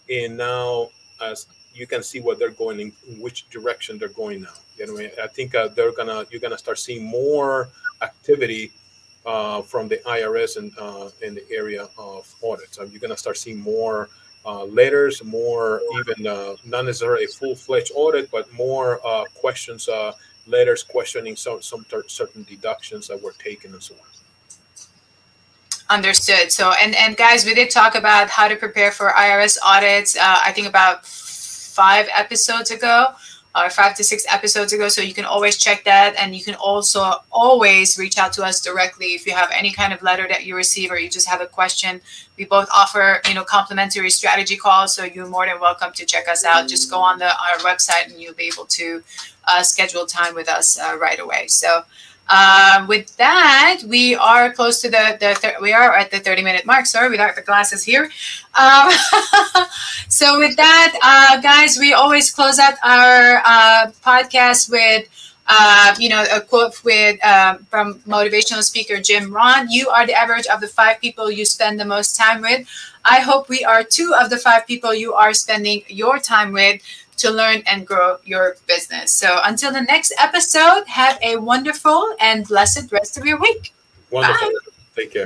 and 0.09 0.37
now 0.37 0.89
as 1.21 1.47
you 1.73 1.87
can 1.87 2.03
see 2.03 2.19
what 2.19 2.37
they're 2.37 2.51
going 2.51 2.79
in, 2.79 2.91
in 3.07 3.19
which 3.19 3.49
direction 3.49 3.97
they're 3.97 4.09
going 4.09 4.41
now. 4.43 4.53
You 4.77 4.85
know, 4.87 5.09
I 5.23 5.27
think 5.27 5.51
they're 5.51 5.91
gonna 5.91 6.25
you're 6.29 6.41
gonna 6.41 6.57
start 6.57 6.79
seeing 6.79 7.03
more 7.03 7.69
activity 8.01 8.71
uh, 9.25 9.61
from 9.61 9.87
the 9.87 9.97
IRS 10.05 10.57
and 10.57 10.71
uh, 10.77 11.09
in 11.21 11.35
the 11.35 11.45
area 11.51 11.87
of 11.97 12.33
audits. 12.43 12.75
So 12.75 12.83
you're 12.83 12.99
to 12.99 13.17
start 13.17 13.37
seeing 13.37 13.59
more 13.59 14.09
uh, 14.45 14.65
letters, 14.65 15.23
more 15.23 15.81
even 15.99 16.27
uh, 16.27 16.55
not 16.65 16.85
necessarily 16.85 17.25
a 17.25 17.27
full-fledged 17.27 17.91
audit, 17.95 18.29
but 18.31 18.51
more 18.53 18.99
uh, 19.05 19.25
questions, 19.35 19.87
uh, 19.87 20.13
letters 20.47 20.83
questioning 20.83 21.35
some 21.35 21.61
some 21.61 21.85
certain 22.07 22.43
deductions 22.43 23.07
that 23.07 23.21
were 23.21 23.33
taken 23.39 23.73
and 23.73 23.81
so 23.81 23.95
on. 23.95 24.01
Understood. 25.89 26.51
So, 26.51 26.73
and 26.81 26.95
and 26.95 27.15
guys, 27.15 27.45
we 27.45 27.53
did 27.53 27.69
talk 27.69 27.95
about 27.95 28.29
how 28.29 28.47
to 28.47 28.55
prepare 28.55 28.91
for 28.91 29.09
IRS 29.11 29.57
audits. 29.63 30.17
I 30.19 30.51
think 30.51 30.67
about 30.67 31.05
five 31.05 32.07
episodes 32.13 32.71
ago 32.71 33.15
or 33.55 33.69
five 33.69 33.95
to 33.95 34.03
six 34.03 34.25
episodes 34.31 34.73
ago. 34.73 34.87
So 34.87 35.01
you 35.01 35.13
can 35.13 35.25
always 35.25 35.57
check 35.57 35.83
that. 35.83 36.15
And 36.17 36.35
you 36.35 36.43
can 36.43 36.55
also 36.55 37.13
always 37.31 37.97
reach 37.97 38.17
out 38.17 38.33
to 38.33 38.43
us 38.43 38.59
directly 38.59 39.13
if 39.13 39.27
you 39.27 39.33
have 39.33 39.51
any 39.53 39.71
kind 39.71 39.93
of 39.93 40.01
letter 40.01 40.27
that 40.27 40.45
you 40.45 40.55
receive 40.55 40.91
or 40.91 40.97
you 40.97 41.09
just 41.09 41.27
have 41.27 41.41
a 41.41 41.45
question. 41.45 42.01
We 42.37 42.45
both 42.45 42.67
offer, 42.75 43.21
you 43.27 43.35
know, 43.35 43.43
complimentary 43.43 44.09
strategy 44.09 44.57
calls. 44.57 44.95
So 44.95 45.03
you're 45.03 45.27
more 45.27 45.45
than 45.45 45.59
welcome 45.59 45.93
to 45.93 46.05
check 46.05 46.27
us 46.27 46.43
out. 46.43 46.67
Just 46.67 46.89
go 46.89 46.99
on 46.99 47.19
the 47.19 47.27
our 47.27 47.57
website 47.59 48.11
and 48.11 48.19
you'll 48.19 48.33
be 48.33 48.49
able 48.53 48.65
to 48.65 49.03
uh, 49.45 49.61
schedule 49.61 50.05
time 50.05 50.33
with 50.33 50.49
us 50.49 50.79
uh, 50.79 50.97
right 50.99 51.19
away. 51.19 51.47
So 51.47 51.83
Uh, 52.29 52.85
with 52.87 53.15
that, 53.17 53.81
we 53.87 54.15
are 54.15 54.51
close 54.51 54.81
to 54.81 54.89
the, 54.89 55.17
the 55.19 55.35
thir- 55.35 55.57
we 55.61 55.73
are 55.73 55.95
at 55.95 56.09
the 56.11 56.19
30 56.19 56.41
minute 56.41 56.65
mark. 56.65 56.85
Sorry, 56.85 57.09
without 57.09 57.35
the 57.35 57.41
glasses 57.41 57.83
here. 57.83 58.09
Um, 58.55 58.91
so 60.07 60.39
with 60.39 60.55
that, 60.55 60.93
uh, 61.03 61.41
guys, 61.41 61.77
we 61.77 61.93
always 61.93 62.31
close 62.31 62.59
out 62.59 62.75
our 62.83 63.41
uh, 63.45 63.91
podcast 64.03 64.71
with 64.71 65.07
uh, 65.47 65.93
you 65.99 66.09
know, 66.09 66.25
a 66.31 66.39
quote 66.39 66.81
with 66.83 67.23
um, 67.25 67.65
from 67.69 67.95
motivational 68.07 68.63
speaker 68.63 68.99
Jim 68.99 69.33
Rohn: 69.33 69.67
"You 69.69 69.89
are 69.89 70.05
the 70.07 70.13
average 70.13 70.47
of 70.47 70.61
the 70.61 70.67
five 70.67 71.01
people 71.01 71.29
you 71.29 71.45
spend 71.45 71.79
the 71.79 71.85
most 71.85 72.15
time 72.15 72.41
with." 72.41 72.67
I 73.05 73.19
hope 73.19 73.49
we 73.49 73.65
are 73.65 73.83
two 73.83 74.13
of 74.17 74.29
the 74.29 74.37
five 74.37 74.65
people 74.65 74.93
you 74.93 75.13
are 75.13 75.33
spending 75.33 75.83
your 75.87 76.19
time 76.19 76.53
with 76.53 76.81
to 77.23 77.31
learn 77.31 77.63
and 77.65 77.87
grow 77.87 78.17
your 78.25 78.57
business. 78.67 79.11
So 79.11 79.39
until 79.43 79.71
the 79.71 79.81
next 79.81 80.13
episode, 80.19 80.83
have 80.87 81.17
a 81.21 81.37
wonderful 81.37 82.15
and 82.19 82.45
blessed 82.45 82.91
rest 82.91 83.17
of 83.17 83.25
your 83.25 83.39
week. 83.39 83.73
Wonderful. 84.11 84.49
Bye. 84.49 84.55
Take 84.95 85.13
care. 85.13 85.25